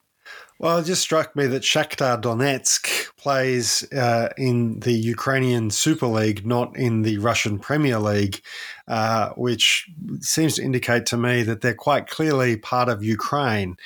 [0.62, 6.46] Well, it just struck me that Shakhtar Donetsk plays uh, in the Ukrainian Super League,
[6.46, 8.40] not in the Russian Premier League,
[8.86, 9.90] uh, which
[10.20, 13.76] seems to indicate to me that they're quite clearly part of Ukraine.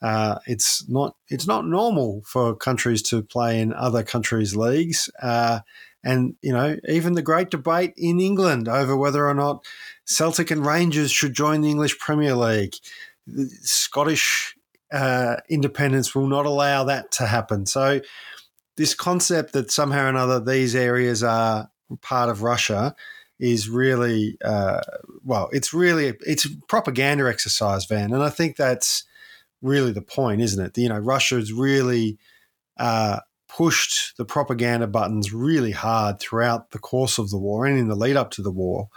[0.00, 5.10] Uh, it's not it's not normal for countries to play in other countries' leagues.
[6.04, 9.64] And, you know, even the great debate in England over whether or not
[10.04, 12.74] Celtic and Rangers should join the English Premier League.
[13.26, 14.56] The Scottish
[14.92, 17.66] uh, independence will not allow that to happen.
[17.66, 18.00] So,
[18.76, 22.94] this concept that somehow or another these areas are part of Russia
[23.38, 24.80] is really, uh,
[25.24, 28.12] well, it's really, it's a propaganda exercise, Van.
[28.12, 29.04] And I think that's
[29.60, 30.78] really the point, isn't it?
[30.78, 32.18] You know, Russia is really
[32.78, 33.20] uh,
[33.56, 37.94] pushed the propaganda buttons really hard throughout the course of the war and in the
[37.94, 38.88] lead up to the war.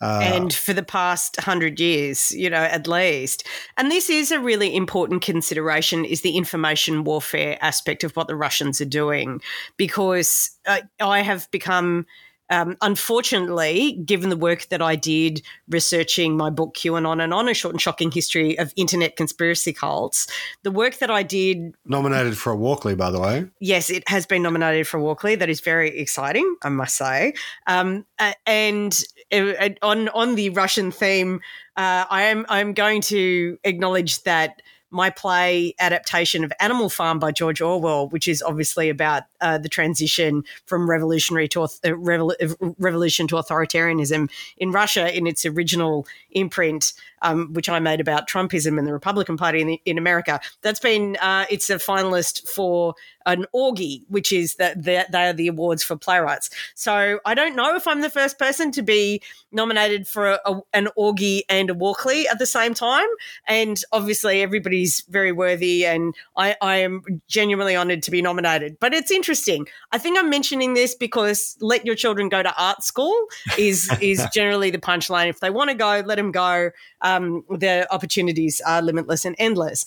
[0.00, 3.46] Uh, and for the past hundred years, you know, at least.
[3.78, 8.36] And this is a really important consideration: is the information warfare aspect of what the
[8.36, 9.40] Russians are doing,
[9.78, 12.04] because uh, I have become
[12.50, 17.54] um, unfortunately, given the work that I did researching my book QAnon and on a
[17.54, 20.26] short and shocking history of internet conspiracy cults,
[20.62, 23.46] the work that I did nominated for a Walkley, by the way.
[23.60, 25.34] Yes, it has been nominated for a Walkley.
[25.34, 27.34] That is very exciting, I must say.
[27.66, 28.06] Um,
[28.46, 31.40] and uh, on on the Russian theme,
[31.76, 37.32] uh, I am I'm going to acknowledge that my play adaptation of Animal Farm by
[37.32, 43.26] George Orwell, which is obviously about uh, the transition from revolutionary to uh, revol- revolution
[43.28, 48.86] to authoritarianism in Russia in its original imprint, um, which I made about Trumpism and
[48.86, 50.40] the Republican Party in, the, in America.
[50.62, 52.94] That's been uh, it's a finalist for
[53.26, 56.48] an AWGIE, which is that they are the awards for playwrights.
[56.74, 59.20] So I don't know if I'm the first person to be
[59.52, 63.06] nominated for a, a, an AWGIE and a Walkley at the same time.
[63.48, 68.78] And obviously, everybody's very worthy, and I, I am genuinely honoured to be nominated.
[68.80, 69.66] But it's interesting.
[69.92, 73.26] I think I'm mentioning this because let your children go to art school
[73.58, 75.28] is is generally the punchline.
[75.28, 76.70] If they want to go, let them go.
[77.00, 79.86] Um, the opportunities are limitless and endless.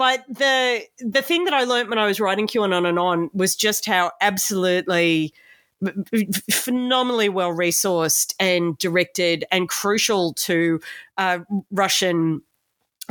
[0.00, 3.54] But the the thing that I learned when I was writing QAnon and on was
[3.54, 5.34] just how absolutely
[6.50, 10.80] phenomenally well resourced and directed and crucial to
[11.18, 12.40] uh, Russian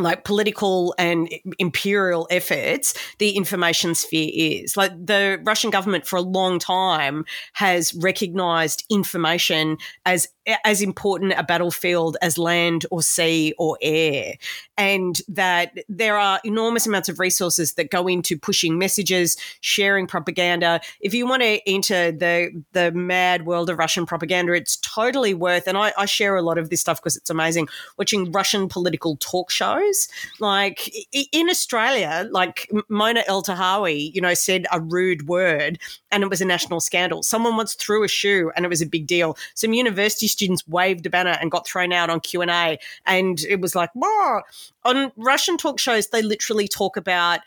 [0.03, 4.77] like political and imperial efforts, the information sphere is.
[4.77, 10.27] Like the Russian government for a long time has recognized information as
[10.63, 14.35] as important a battlefield as land or sea or air.
[14.77, 20.81] And that there are enormous amounts of resources that go into pushing messages, sharing propaganda.
[21.01, 25.67] If you want to enter the the mad world of Russian propaganda, it's totally worth.
[25.67, 27.67] And I, I share a lot of this stuff because it's amazing.
[27.97, 29.88] Watching Russian political talk shows,
[30.39, 30.93] like
[31.31, 35.79] in Australia, like Mona Eltahawy, you know, said a rude word,
[36.11, 37.23] and it was a national scandal.
[37.23, 39.37] Someone once threw a shoe, and it was a big deal.
[39.55, 43.75] Some university students waved a banner and got thrown out on Q&A and it was
[43.75, 44.41] like, Whoa.
[44.85, 47.39] on Russian talk shows they literally talk about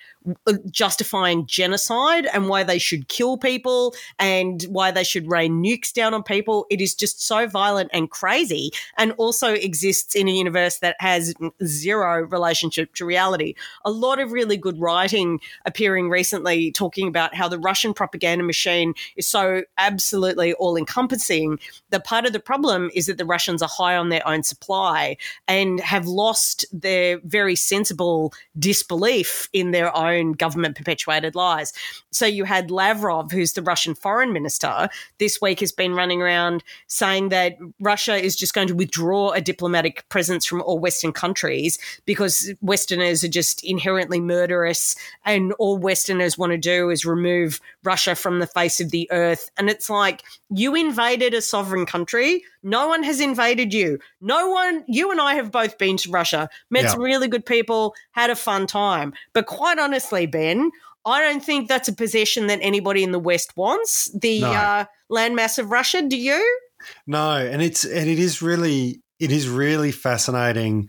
[0.47, 5.93] Uh, justifying genocide and why they should kill people and why they should rain nukes
[5.93, 6.64] down on people.
[6.70, 11.35] It is just so violent and crazy, and also exists in a universe that has
[11.64, 13.55] zero relationship to reality.
[13.85, 18.95] A lot of really good writing appearing recently talking about how the Russian propaganda machine
[19.16, 21.59] is so absolutely all encompassing.
[21.91, 25.16] The part of the problem is that the Russians are high on their own supply
[25.49, 31.73] and have lost their very sensible disbelief in their own government perpetuated lies.
[32.11, 34.89] So you had Lavrov, who's the Russian foreign minister,
[35.19, 39.41] this week has been running around saying that Russia is just going to withdraw a
[39.41, 46.39] diplomatic presence from all Western countries because Westerners are just inherently murderous and all Westerners
[46.39, 49.51] want to do is remove Russia from the face of the earth.
[49.57, 52.45] And it's like, you invaded a sovereign country.
[52.63, 53.99] No one has invaded you.
[54.21, 56.91] No one, you and I have both been to Russia, met yeah.
[56.91, 59.13] some really good people, had a fun time.
[59.33, 60.71] But quite honestly, Ben,
[61.05, 64.11] I don't think that's a possession that anybody in the West wants.
[64.15, 64.53] The no.
[64.53, 66.03] uh, landmass of Russia.
[66.03, 66.61] Do you?
[67.07, 70.89] No, and it's and it is really it is really fascinating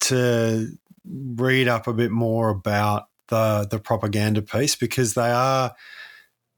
[0.00, 0.68] to
[1.04, 5.74] read up a bit more about the the propaganda piece because they are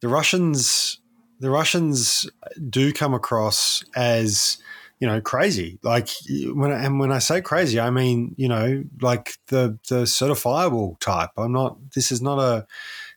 [0.00, 1.00] the Russians
[1.40, 2.28] the Russians
[2.68, 4.58] do come across as
[5.00, 5.78] you know crazy.
[5.82, 10.98] Like when and when I say crazy I mean you know like the the certifiable
[11.00, 11.30] type.
[11.36, 12.66] I'm not this is not a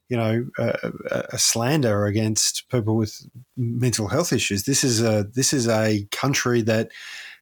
[0.10, 0.92] you know a,
[1.32, 4.64] a, slander against people with mental health issues.
[4.64, 6.92] This is a this is a country that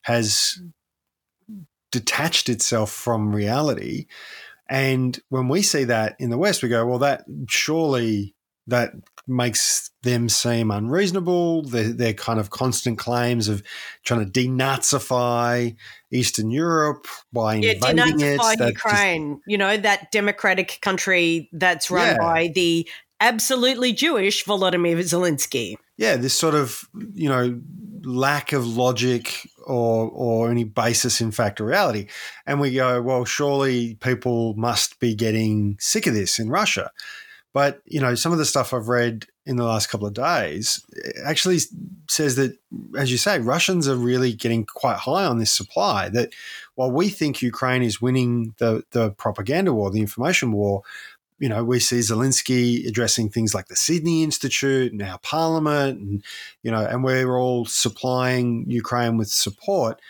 [0.04, 0.62] has
[1.92, 4.08] detached itself from reality.
[4.68, 8.35] And when we see that in the west we go well that surely
[8.68, 8.94] that
[9.28, 11.64] makes them seem unreasonable.
[11.64, 13.64] Their, their kind of constant claims of
[14.04, 15.76] trying to denazify
[16.12, 18.70] Eastern Europe by yeah, invading denazify it.
[18.70, 22.18] Ukraine, just, you know, that democratic country that's run yeah.
[22.18, 22.88] by the
[23.20, 25.76] absolutely Jewish Volodymyr Zelensky.
[25.98, 27.60] Yeah, this sort of, you know,
[28.04, 32.08] lack of logic or or any basis in fact or reality.
[32.46, 36.92] And we go, well, surely people must be getting sick of this in Russia.
[37.56, 40.86] But you know, some of the stuff I've read in the last couple of days
[40.98, 41.60] eh, actually
[42.10, 42.58] says that,
[42.98, 46.10] as you say, Russians are really getting quite high on this supply.
[46.10, 46.34] That
[46.76, 50.82] while we think Ukraine is winning the the propaganda war, the information war,
[51.40, 56.24] you know, we see Zelensky addressing things like the Sydney Institute and our parliament, and
[56.62, 60.02] you know, and we're all supplying Ukraine with support.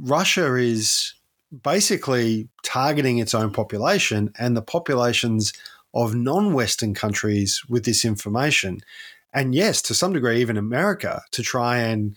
[0.00, 1.14] Russia is
[1.62, 5.52] basically targeting its own population, and the populations
[5.94, 8.80] of non Western countries with this information.
[9.32, 12.14] And yes, to some degree, even America to try and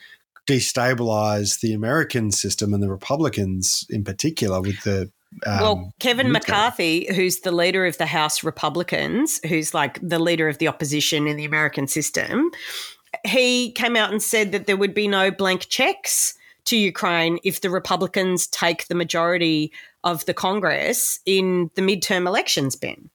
[0.47, 5.11] destabilize the American system and the Republicans in particular with the
[5.45, 10.47] um, well, Kevin McCarthy, who's the leader of the House Republicans, who's like the leader
[10.47, 12.49] of the opposition in the American system,
[13.25, 16.33] he came out and said that there would be no blank checks
[16.65, 19.71] to Ukraine if the Republicans take the majority
[20.03, 23.09] of the Congress in the midterm elections, Ben.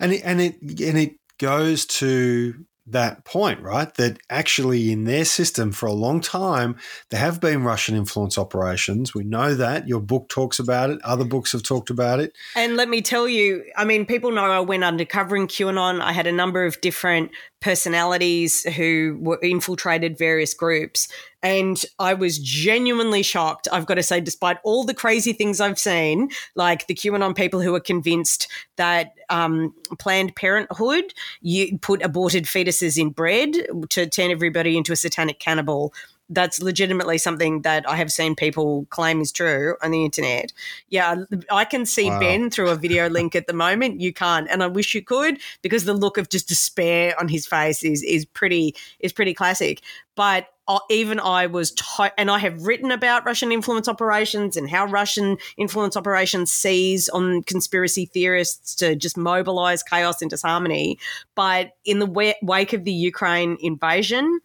[0.00, 3.92] And it, and it and it goes to that point, right?
[3.94, 6.76] That actually in their system for a long time,
[7.10, 9.14] there have been Russian influence operations.
[9.14, 9.86] We know that.
[9.86, 11.00] Your book talks about it.
[11.04, 12.32] Other books have talked about it.
[12.56, 16.00] And let me tell you, I mean, people know I went undercover in QAnon.
[16.00, 17.30] I had a number of different
[17.62, 21.08] personalities who were infiltrated various groups.
[21.42, 25.78] And I was genuinely shocked, I've got to say, despite all the crazy things I've
[25.78, 32.44] seen, like the QAnon people who are convinced that um, Planned Parenthood you put aborted
[32.44, 33.54] fetuses in bread
[33.90, 35.94] to turn everybody into a satanic cannibal
[36.32, 40.52] that's legitimately something that I have seen people claim is true on the internet.
[40.88, 42.20] Yeah, I can see wow.
[42.20, 44.00] Ben through a video link at the moment.
[44.00, 47.46] You can't, and I wish you could because the look of just despair on his
[47.46, 49.82] face is is pretty is pretty classic.
[50.14, 50.48] But
[50.90, 55.36] even I was, to- and I have written about Russian influence operations and how Russian
[55.56, 60.98] influence operations seize on conspiracy theorists to just mobilize chaos and disharmony.
[61.34, 64.40] But in the wake of the Ukraine invasion,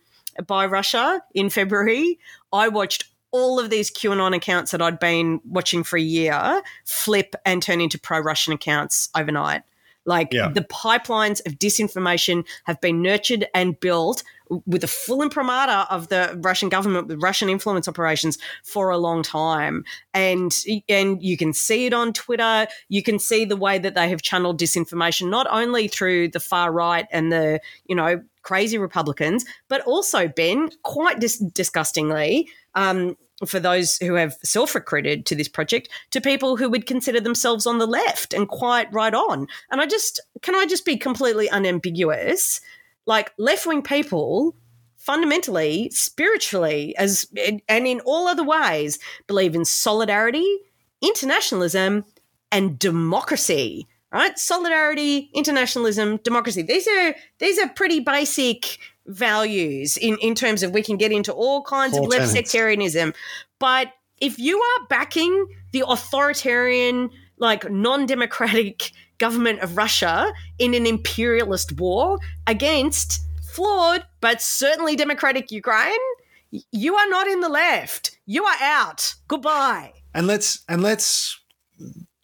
[0.45, 2.19] by Russia in February,
[2.53, 7.35] I watched all of these QAnon accounts that I'd been watching for a year flip
[7.45, 9.63] and turn into pro Russian accounts overnight.
[10.05, 10.47] Like yeah.
[10.47, 14.23] the pipelines of disinformation have been nurtured and built
[14.65, 19.21] with the full imprimatur of the Russian government with Russian influence operations for a long
[19.21, 19.83] time.
[20.13, 20.57] And
[20.87, 22.67] and you can see it on Twitter.
[22.87, 26.71] You can see the way that they have channeled disinformation not only through the far
[26.71, 33.59] right and the, you know, crazy Republicans, but also, Ben, quite dis- disgustingly, um, for
[33.59, 37.77] those who have self recruited to this project to people who would consider themselves on
[37.77, 39.47] the left and quite right on.
[39.69, 42.61] And I just, can I just be completely unambiguous?
[43.05, 44.55] Like left wing people
[44.95, 50.59] fundamentally, spiritually, as and in all other ways, believe in solidarity,
[51.01, 52.05] internationalism,
[52.49, 53.87] and democracy.
[54.11, 54.37] Right?
[54.39, 56.61] Solidarity, internationalism, democracy.
[56.61, 61.31] These are these are pretty basic values in, in terms of we can get into
[61.33, 62.33] all kinds Four of left tenants.
[62.33, 63.13] sectarianism.
[63.59, 70.85] But if you are backing the authoritarian, like non democratic government of Russia in an
[70.85, 75.97] imperialist war against flawed but certainly democratic Ukraine,
[76.71, 78.17] you are not in the left.
[78.25, 79.15] You are out.
[79.27, 79.93] Goodbye.
[80.13, 81.39] And let's and let's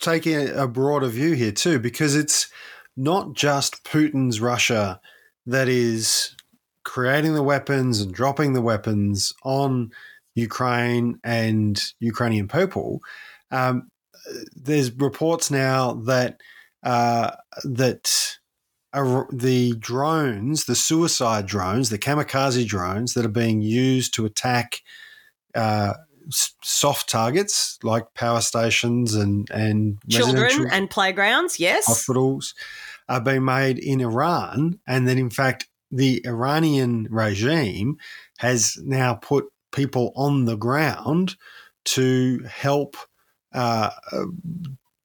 [0.04, 2.49] take a, broader view here too, because it's
[2.95, 4.99] not just Putin's Russia
[5.45, 6.36] that is
[6.84, 9.91] creating the weapons and dropping the weapons on
[10.36, 12.99] Ukraine and Ukrainian people.
[13.51, 13.89] Um,
[14.56, 16.39] there's reports now that
[16.84, 17.32] uh,
[17.64, 18.38] that
[18.93, 24.82] the drones, the suicide drones, the kamikaze drones that are being used to attack
[25.56, 25.93] uh,
[26.30, 32.53] soft targets like power stations and and children and playgrounds, yes, hospitals,
[33.09, 37.97] are being made in Iran, and that in fact the Iranian regime
[38.39, 41.36] has now put people on the ground
[41.86, 42.95] to help,
[43.53, 44.26] uh, uh,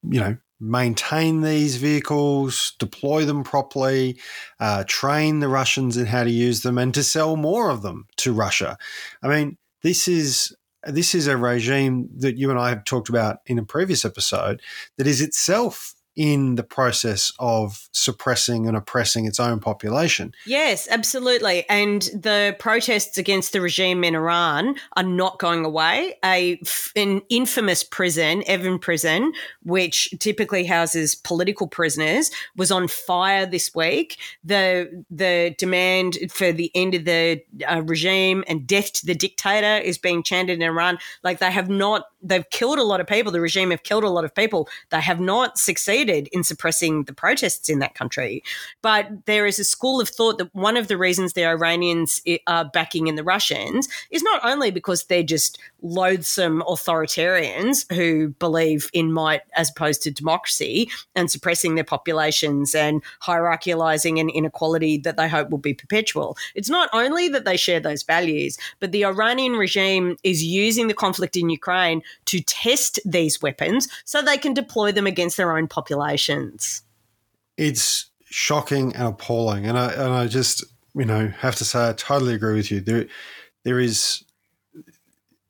[0.02, 4.18] you know, maintain these vehicles, deploy them properly,
[4.60, 8.06] uh, train the Russians in how to use them, and to sell more of them
[8.16, 8.76] to Russia.
[9.22, 13.38] I mean, this is this is a regime that you and I have talked about
[13.46, 14.62] in a previous episode
[14.96, 20.34] that is itself in the process of suppressing and oppressing its own population.
[20.46, 21.64] Yes, absolutely.
[21.68, 26.16] And the protests against the regime in Iran are not going away.
[26.24, 26.60] A
[26.96, 34.18] an infamous prison, Evin Prison, which typically houses political prisoners, was on fire this week.
[34.42, 39.76] The the demand for the end of the uh, regime and death to the dictator
[39.84, 40.98] is being chanted in Iran.
[41.22, 43.30] Like they have not they've killed a lot of people.
[43.30, 44.68] The regime have killed a lot of people.
[44.90, 48.42] They have not succeeded in suppressing the protests in that country.
[48.82, 52.38] But there is a school of thought that one of the reasons the Iranians eh,
[52.46, 58.90] are backing in the Russians is not only because they're just loathsome authoritarians who believe
[58.92, 65.16] in might as opposed to democracy and suppressing their populations and hierarchializing an inequality that
[65.16, 66.36] they hope will be perpetual.
[66.54, 70.94] It's not only that they share those values, but the Iranian regime is using the
[70.94, 75.68] conflict in Ukraine to test these weapons so they can deploy them against their own
[75.68, 76.82] populations.
[77.56, 79.66] It's shocking and appalling.
[79.66, 80.64] And I, and I just,
[80.94, 82.80] you know, have to say, I totally agree with you.
[82.80, 83.06] There,
[83.64, 84.24] there is,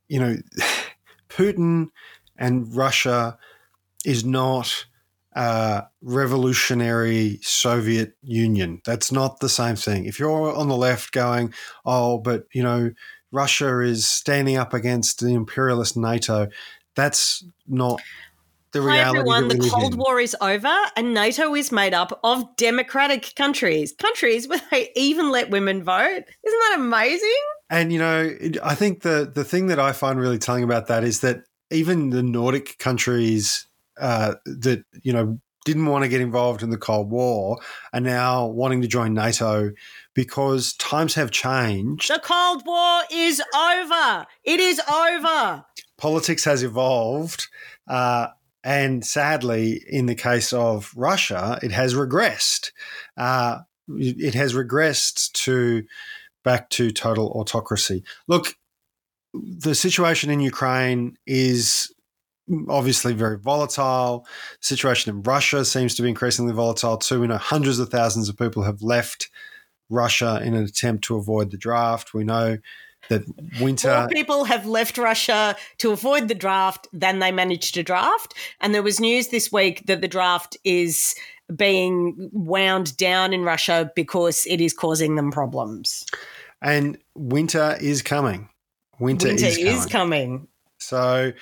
[0.08, 0.36] you know,
[1.28, 1.88] Putin
[2.36, 3.38] and Russia
[4.04, 4.86] is not
[5.32, 8.80] a revolutionary Soviet Union.
[8.84, 10.06] That's not the same thing.
[10.06, 11.52] If you're on the left going,
[11.84, 12.92] oh, but, you know,
[13.30, 16.48] Russia is standing up against the imperialist NATO.
[16.96, 18.00] That's not
[18.72, 19.02] the reality.
[19.02, 19.96] Hi everyone, the Cold.
[19.96, 25.30] War is over and NATO is made up of democratic countries, countries where they even
[25.30, 26.24] let women vote.
[26.46, 27.42] Isn't that amazing?
[27.70, 31.04] And you know, I think the the thing that I find really telling about that
[31.04, 33.66] is that even the Nordic countries
[34.00, 37.58] uh, that you know didn't want to get involved in the Cold War
[37.92, 39.72] are now wanting to join NATO
[40.14, 42.08] because times have changed.
[42.08, 44.26] The Cold War is over.
[44.44, 45.64] It is over.
[45.98, 47.48] Politics has evolved.
[47.86, 48.28] Uh,
[48.64, 52.72] and sadly, in the case of Russia, it has regressed.
[53.16, 55.84] Uh, it has regressed to
[56.44, 58.04] back to total autocracy.
[58.26, 58.54] Look,
[59.34, 61.92] the situation in Ukraine is
[62.68, 64.26] obviously very volatile.
[64.60, 67.20] The situation in Russia seems to be increasingly volatile too.
[67.20, 69.30] We know hundreds of thousands of people have left
[69.90, 72.14] Russia in an attempt to avoid the draft.
[72.14, 72.58] We know
[73.08, 73.24] that
[73.60, 78.34] winter More people have left Russia to avoid the draft than they managed to draft.
[78.60, 81.14] And there was news this week that the draft is
[81.54, 86.04] being wound down in Russia because it is causing them problems.
[86.60, 88.48] And winter is coming.
[88.98, 89.72] Winter, winter is, coming.
[89.72, 90.48] is coming.
[90.78, 91.32] So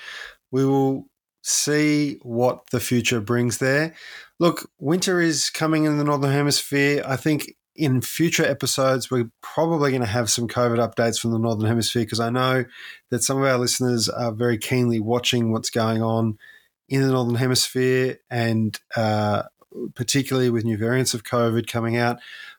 [0.51, 1.07] we will
[1.41, 3.95] see what the future brings there.
[4.39, 7.03] Look, winter is coming in the Northern Hemisphere.
[7.05, 11.39] I think in future episodes, we're probably going to have some COVID updates from the
[11.39, 12.65] Northern Hemisphere because I know
[13.11, 16.39] that some of our listeners are very keenly watching what's going on
[16.89, 19.43] in the Northern Hemisphere and uh,
[19.93, 22.17] particularly with new variants of COVID coming out.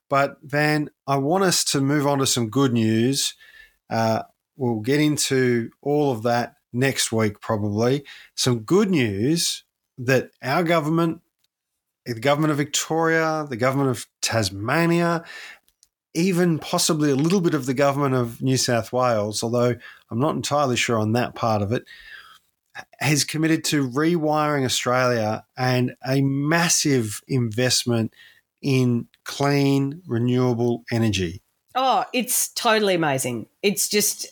[0.09, 3.35] But Van, I want us to move on to some good news.
[3.91, 4.23] Uh,
[4.57, 8.05] we'll get into all of that next week, probably.
[8.35, 9.65] Some good news
[9.99, 11.23] that our government,
[12.15, 15.25] the government of Victoria, the government of Tasmania,
[16.15, 19.75] even possibly a little bit of the government of New South Wales, although
[20.11, 21.85] I'm not entirely sure on that part of it,
[23.01, 28.15] has committed to rewiring Australia and a massive investment
[28.63, 31.43] in clean, renewable energy.
[31.75, 33.47] Oh, it's totally amazing.
[33.63, 34.27] It's just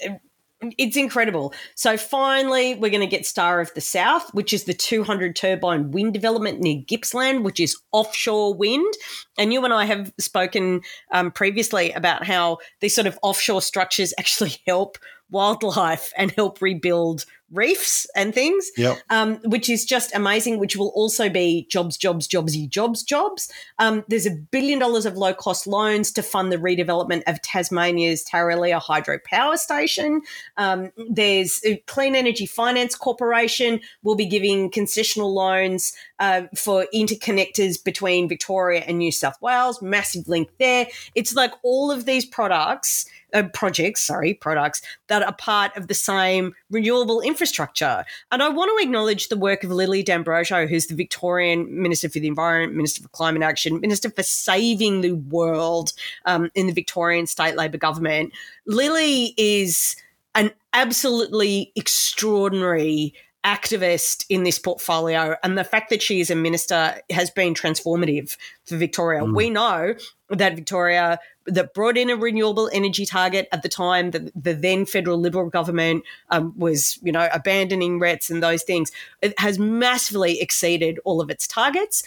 [0.79, 1.53] it's incredible.
[1.75, 5.91] So finally, we're going to get Star of the South, which is the 200 turbine
[5.91, 8.93] wind development near Gippsland, which is offshore wind.
[9.39, 14.15] And you and I have spoken um, previously about how these sort of offshore structures
[14.19, 14.99] actually help
[15.31, 18.99] wildlife and help rebuild reefs and things, yep.
[19.09, 23.53] um, which is just amazing, which will also be jobs, jobs, jobsy, jobs, jobs.
[23.79, 28.25] Um, there's a billion dollars of low cost loans to fund the redevelopment of Tasmania's
[28.25, 30.23] Tarraleah Hydro Power Station.
[30.57, 38.29] Um, there's Clean Energy Finance Corporation will be giving concessional loans uh, for interconnectors between
[38.29, 39.81] Victoria and New South Wales.
[39.81, 40.89] Massive link there.
[41.15, 45.95] It's like all of these products uh, projects, sorry, products that are part of the
[45.95, 48.05] same renewable infrastructure.
[48.31, 52.19] And I want to acknowledge the work of Lily D'Ambrosio, who's the Victorian Minister for
[52.19, 55.93] the Environment, Minister for Climate Action, Minister for Saving the World
[56.25, 58.33] um, in the Victorian State Labor government.
[58.67, 59.97] Lily is
[60.35, 63.15] an absolutely extraordinary
[63.47, 68.37] activist in this portfolio and the fact that she is a minister has been transformative
[68.65, 69.23] for Victoria.
[69.23, 69.37] Mm.
[69.37, 69.95] We know
[70.31, 74.85] that Victoria that brought in a renewable energy target at the time that the then
[74.85, 78.91] federal liberal government um, was, you know, abandoning RETs and those things.
[79.23, 82.03] It has massively exceeded all of its targets.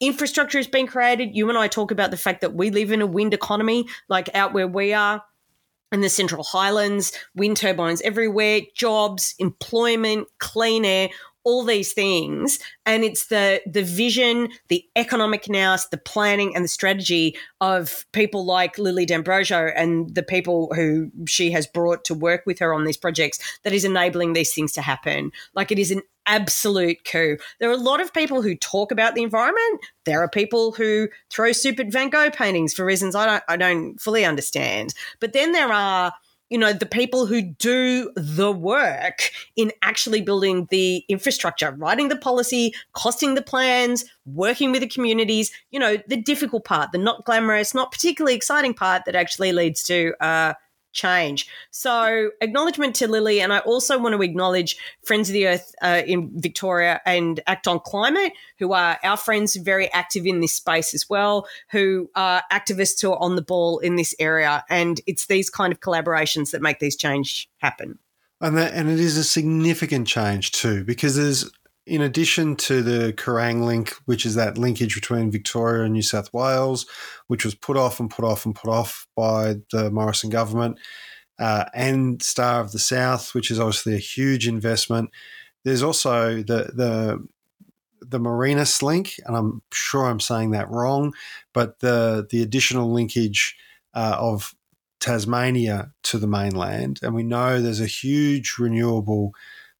[0.00, 1.36] Infrastructure has been created.
[1.36, 4.34] You and I talk about the fact that we live in a wind economy, like
[4.34, 5.22] out where we are
[5.92, 11.10] in the Central Highlands, wind turbines everywhere, jobs, employment, clean air,
[11.44, 12.58] all these things.
[12.86, 18.44] And it's the the vision the economic nous the planning and the strategy of people
[18.44, 22.84] like lily d'ambrosio and the people who she has brought to work with her on
[22.84, 25.32] these projects that is enabling these things to happen.
[25.54, 27.36] Like it is an absolute coup.
[27.60, 29.80] There are a lot of people who talk about the environment.
[30.04, 34.00] There are people who throw stupid van gogh paintings for reasons i don't i don't
[34.00, 34.94] fully understand.
[35.20, 36.12] But then there are
[36.52, 42.16] you know, the people who do the work in actually building the infrastructure, writing the
[42.16, 47.24] policy, costing the plans, working with the communities, you know, the difficult part, the not
[47.24, 50.52] glamorous, not particularly exciting part that actually leads to uh,
[50.92, 51.48] change.
[51.70, 56.02] So, acknowledgement to Lily, and I also want to acknowledge Friends of the Earth uh,
[56.06, 60.94] in Victoria and Act on Climate, who are our friends, very active in this space
[60.94, 64.64] as well, who are activists who are on the ball in this area.
[64.70, 67.98] And it's these kind of collaborations that make these change happen.
[68.40, 71.48] And that, and it is a significant change too, because there's
[71.86, 76.32] in addition to the Kerang link, which is that linkage between Victoria and New South
[76.32, 76.86] Wales,
[77.26, 80.78] which was put off and put off and put off by the Morrison government,
[81.38, 85.10] uh, and Star of the South, which is obviously a huge investment.
[85.64, 87.26] There's also the the
[88.00, 91.14] the Marinus link, and I'm sure I'm saying that wrong,
[91.52, 93.56] but the the additional linkage
[93.94, 94.54] uh, of
[95.00, 99.34] Tasmania to the mainland, and we know there's a huge renewable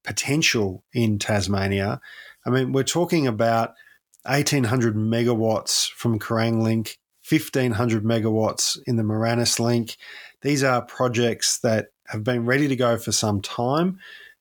[0.05, 2.01] potential in Tasmania.
[2.45, 3.75] I mean, we're talking about
[4.25, 6.99] 1800 megawatts from Kerang Link,
[7.29, 9.97] 1500 megawatts in the Marinus Link.
[10.43, 13.99] These are projects that have been ready to go for some time.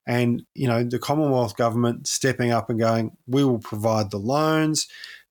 [0.07, 4.88] And, you know, the Commonwealth government stepping up and going, we will provide the loans.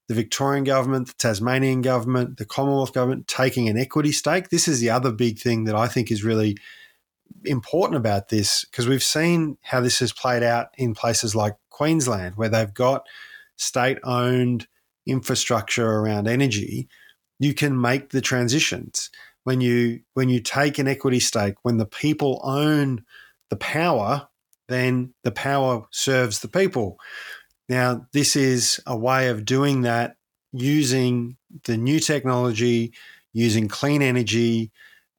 [0.09, 4.49] The Victorian government, the Tasmanian government, the Commonwealth government taking an equity stake.
[4.49, 6.57] This is the other big thing that I think is really
[7.45, 12.37] important about this because we've seen how this has played out in places like Queensland,
[12.37, 13.07] where they've got
[13.57, 14.67] state owned
[15.07, 16.89] infrastructure around energy.
[17.39, 19.11] You can make the transitions
[19.45, 23.05] when you when you take an equity stake when the people own
[23.49, 24.29] the power
[24.69, 26.99] then the power serves the people
[27.69, 30.17] now this is a way of doing that
[30.53, 32.93] using the new technology
[33.33, 34.71] using clean energy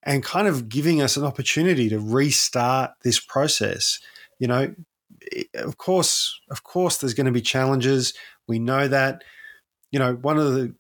[0.04, 4.00] and kind of giving us an opportunity to restart this process.
[4.40, 4.76] You know,
[5.56, 8.14] of course, of course, there's going to be challenges.
[8.48, 9.24] We know that.
[9.92, 10.74] You know, one of the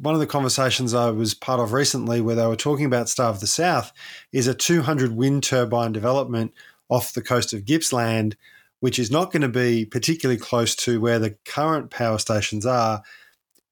[0.00, 3.28] one of the conversations I was part of recently, where they were talking about Star
[3.28, 3.92] of the South,
[4.32, 6.52] is a 200 wind turbine development
[6.88, 8.36] off the coast of Gippsland,
[8.80, 13.02] which is not going to be particularly close to where the current power stations are.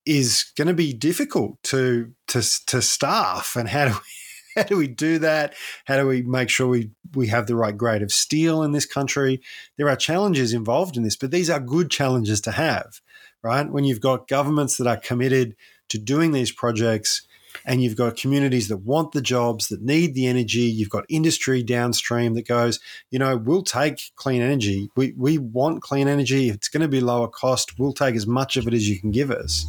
[0.07, 4.24] Is going to be difficult to to to staff, and how do we
[4.57, 5.55] how do we do that?
[5.85, 8.87] How do we make sure we, we have the right grade of steel in this
[8.87, 9.41] country?
[9.77, 13.01] There are challenges involved in this, but these are good challenges to have,
[13.43, 13.69] right?
[13.69, 15.57] When you've got governments that are committed
[15.89, 17.27] to doing these projects
[17.65, 20.63] and you've got communities that want the jobs, that need the energy.
[20.63, 22.81] You've got industry downstream that goes,
[23.11, 24.91] you know, we'll take clean energy.
[24.97, 26.49] We, we want clean energy.
[26.49, 29.11] It's going to be lower cost, we'll take as much of it as you can
[29.11, 29.67] give us.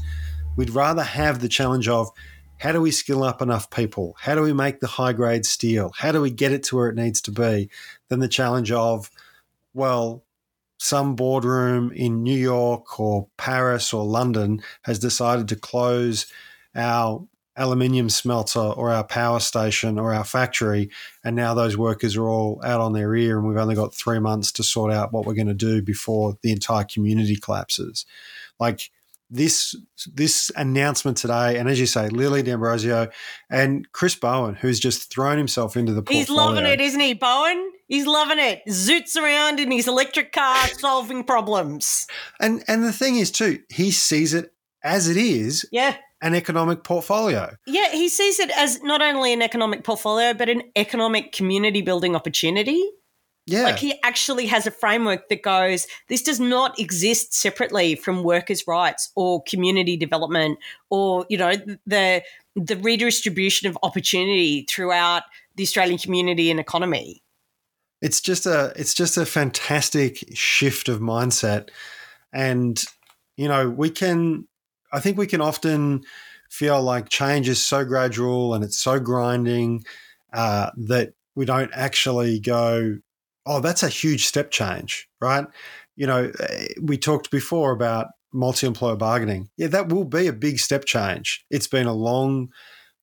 [0.56, 2.10] We'd rather have the challenge of
[2.58, 4.16] how do we skill up enough people?
[4.20, 5.92] How do we make the high grade steel?
[5.96, 7.70] How do we get it to where it needs to be?
[8.10, 9.12] Then the challenge of,
[9.74, 10.24] well,
[10.78, 16.28] some boardroom in New York or Paris or London has decided to close
[16.76, 17.26] our
[17.58, 20.90] aluminium smelter or our power station or our factory
[21.24, 24.20] and now those workers are all out on their ear and we've only got 3
[24.20, 28.06] months to sort out what we're going to do before the entire community collapses
[28.60, 28.92] like
[29.30, 29.76] this
[30.14, 33.10] this announcement today, and as you say, Lily D'Ambrosio
[33.50, 36.20] and Chris Bowen, who's just thrown himself into the portfolio.
[36.20, 37.72] He's loving it, isn't he, Bowen?
[37.88, 38.62] He's loving it.
[38.68, 42.08] Zoots around in his electric car, solving problems.
[42.40, 44.52] And and the thing is too, he sees it
[44.84, 45.66] as it is.
[45.72, 45.98] Yeah.
[46.22, 47.56] An economic portfolio.
[47.68, 52.16] Yeah, he sees it as not only an economic portfolio, but an economic community building
[52.16, 52.90] opportunity.
[53.48, 53.64] Yeah.
[53.64, 58.66] Like he actually has a framework that goes, this does not exist separately from workers'
[58.68, 60.58] rights or community development
[60.90, 61.54] or, you know,
[61.86, 62.24] the
[62.56, 65.24] the redistribution of opportunity throughout
[65.56, 67.22] the Australian community and economy.
[68.02, 71.70] It's just a it's just a fantastic shift of mindset.
[72.34, 72.84] And,
[73.38, 74.48] you know, we can
[74.92, 76.04] I think we can often
[76.50, 79.84] feel like change is so gradual and it's so grinding
[80.34, 82.98] uh, that we don't actually go,
[83.46, 85.46] oh, that's a huge step change, right?
[85.96, 89.50] You know, eh, we talked before about multi employer bargaining.
[89.58, 91.46] Yeah, that will be a big step change.
[91.50, 92.50] It's been a long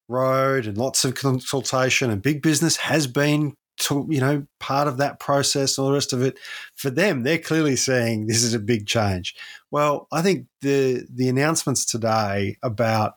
[0.09, 3.55] road and lots of consultation, and big business has been.
[3.79, 6.39] To, you know, part of that process, all the rest of it,
[6.77, 9.35] for them, they're clearly saying this is a big change.
[9.71, 13.15] Well, I think the the announcements today about,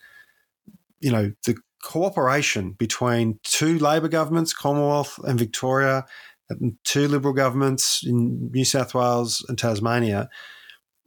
[1.02, 6.06] you know, the cooperation between two Labor governments, Commonwealth and Victoria,
[6.52, 10.30] Uh, two Liberal governments in New South Wales and Tasmania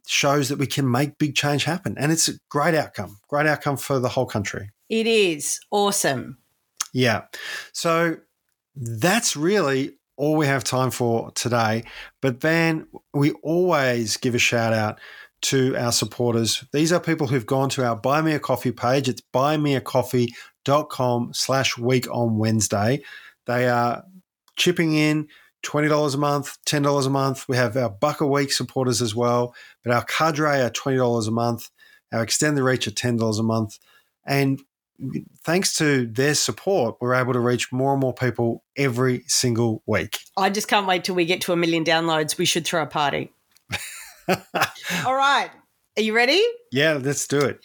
[0.06, 1.94] shows that we can make big change happen.
[1.98, 4.70] And it's a great outcome, great outcome for the whole country.
[4.88, 6.38] It is awesome.
[6.92, 7.24] Yeah.
[7.72, 8.16] So
[8.74, 11.84] that's really all we have time for today.
[12.22, 14.98] But then we always give a shout out
[15.40, 16.64] to our supporters.
[16.72, 19.08] These are people who've gone to our Buy Me a Coffee page.
[19.08, 23.02] It's buymeacoffee.com slash week on Wednesday.
[23.46, 24.02] They are
[24.58, 25.28] chipping in
[25.64, 27.48] $20 a month, $10 a month.
[27.48, 31.30] We have our buck a week supporters as well, but our cadre are $20 a
[31.30, 31.70] month.
[32.12, 33.78] Our extend the reach are $10 a month.
[34.26, 34.60] And
[35.44, 40.18] thanks to their support, we're able to reach more and more people every single week.
[40.36, 42.38] I just can't wait till we get to a million downloads.
[42.38, 43.32] We should throw a party.
[44.28, 45.50] All right.
[45.96, 46.44] Are you ready?
[46.70, 47.60] Yeah, let's do it.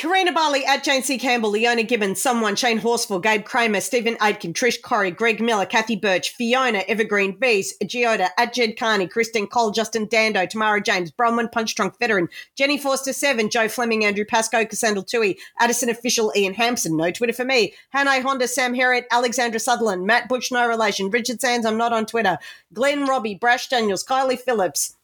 [0.00, 1.18] Karina Barley at Jane C.
[1.18, 5.94] Campbell, Leona Gibbons, Someone, Shane Horsfall, Gabe Kramer, Stephen Aitken, Trish Corey, Greg Miller, Kathy
[5.94, 11.52] Birch, Fiona, Evergreen, Bees, Geoda, at Jed Carney, Kristen Cole, Justin Dando, Tamara James, Bronwyn
[11.52, 16.54] Punch Trunk Veteran, Jenny Forster 7, Joe Fleming, Andrew Pascoe, Cassandra Tui, Addison Official, Ian
[16.54, 21.10] Hampson, no Twitter for me, Hannah Honda, Sam Herriot, Alexandra Sutherland, Matt Butch, no relation,
[21.10, 22.38] Richard Sands, I'm not on Twitter,
[22.72, 24.96] Glenn Robbie, Brash Daniels, Kylie Phillips,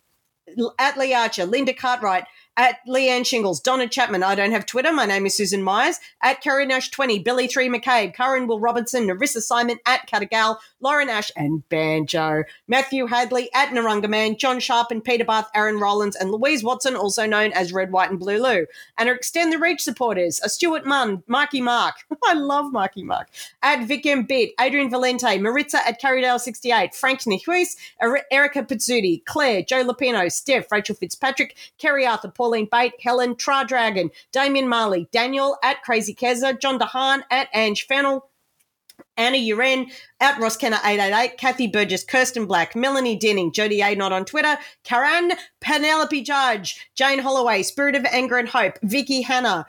[0.78, 2.24] at Lee Archer, Linda Cartwright,
[2.56, 4.22] at Leanne Shingles, Donna Chapman.
[4.22, 4.92] I don't have Twitter.
[4.92, 5.98] My name is Susan Myers.
[6.22, 11.10] At Kerry Nash 20, Billy 3 McCabe, Karen Will Robinson, Narissa Simon, at Catagal, Lauren
[11.10, 12.44] Ash, and Banjo.
[12.66, 16.96] Matthew Hadley, at Narunga Man, John Sharp and Peter Bath, Aaron Rollins, and Louise Watson,
[16.96, 18.66] also known as Red, White, and Blue Lou.
[18.96, 21.96] And our Extend the Reach supporters are Stuart Munn, Marky Mark.
[22.24, 23.28] I love Marky Mark.
[23.62, 24.24] At Vic M.
[24.24, 27.76] Bit, Adrian Valente, Maritza at Carrydale 68, Frank Nihuis,
[28.30, 34.08] Erica Pizzuti, Claire, Joe Lapino, Steph, Rachel Fitzpatrick, Kerry Arthur, Pauline Bate, Helen, Tra Dragon,
[34.30, 38.30] Damien Marley, Daniel at Crazy Keza, John DeHaan at Ange Fennel,
[39.16, 39.90] Anna Uren
[40.20, 43.96] at Ross Kenner 888, Kathy Burgess, Kirsten Black, Melanie Denning, Jody A.
[43.96, 49.66] Not on Twitter, Karan, Penelope Judge, Jane Holloway, Spirit of Anger and Hope, Vicky Hanna,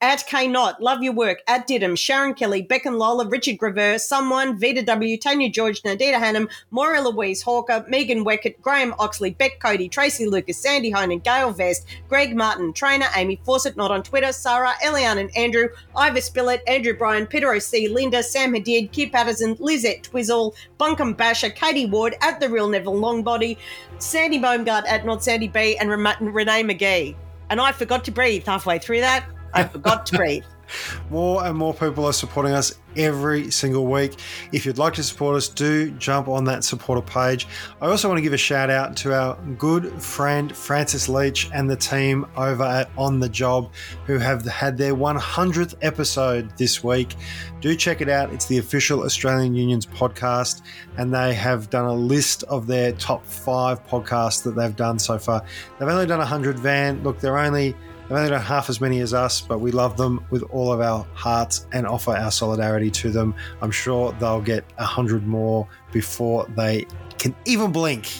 [0.00, 1.42] at K Not, love your work.
[1.48, 6.14] At Didham, Sharon Kelly, Beck and Lola, Richard Graver, Someone, Vita W, Tanya George, Nadita
[6.14, 11.50] Hannum, Maura Louise Hawker, Megan Weckett, Graham Oxley, Beck Cody, Tracy Lucas, Sandy Honan, Gail
[11.50, 16.60] Vest, Greg Martin, Trainer, Amy Fawcett, not on Twitter, Sarah, Eliane and Andrew, Ivor Spillett,
[16.68, 22.14] Andrew Bryan, Peter O.C., Linda, Sam Hadid, Kip Patterson, Lizette Twizzle, Bunkum Basher, Katie Ward,
[22.20, 23.56] at The Real Neville Longbody,
[23.98, 27.16] Sandy Baumgart at Not Sandy B, and Renee McGee.
[27.50, 29.24] And I forgot to breathe halfway through that.
[29.54, 30.44] I forgot to breathe.
[31.10, 34.18] more and more people are supporting us every single week.
[34.52, 37.46] If you'd like to support us, do jump on that supporter page.
[37.80, 41.70] I also want to give a shout out to our good friend Francis Leach and
[41.70, 43.72] the team over at On the Job
[44.06, 47.14] who have had their 100th episode this week.
[47.60, 48.32] Do check it out.
[48.32, 50.62] It's the official Australian Unions podcast,
[50.96, 55.18] and they have done a list of their top five podcasts that they've done so
[55.18, 55.44] far.
[55.78, 57.02] They've only done 100 van.
[57.02, 57.74] Look, they're only
[58.08, 60.80] They've only done half as many as us, but we love them with all of
[60.80, 63.34] our hearts and offer our solidarity to them.
[63.60, 66.86] I'm sure they'll get a hundred more before they
[67.18, 68.10] can even blink.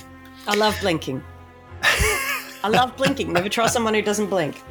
[0.47, 1.25] I love blinking.
[1.83, 3.33] I love blinking.
[3.33, 4.63] Never trust someone who doesn't blink.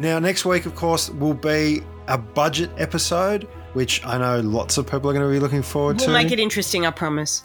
[0.00, 3.44] Now, next week, of course, will be a budget episode,
[3.74, 6.12] which I know lots of people are going to be looking forward we'll to.
[6.12, 7.44] We'll make it interesting, I promise.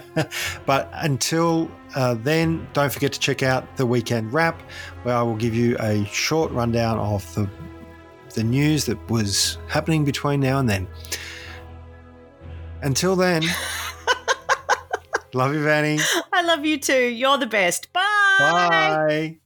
[0.66, 4.60] but until uh, then, don't forget to check out the weekend wrap,
[5.02, 7.48] where I will give you a short rundown of the
[8.34, 10.88] the news that was happening between now and then.
[12.82, 13.42] Until then,
[15.34, 15.98] love you, Vanny.
[16.32, 17.08] I love you too.
[17.08, 17.92] You're the best.
[17.92, 18.00] Bye.
[18.38, 19.38] Bye.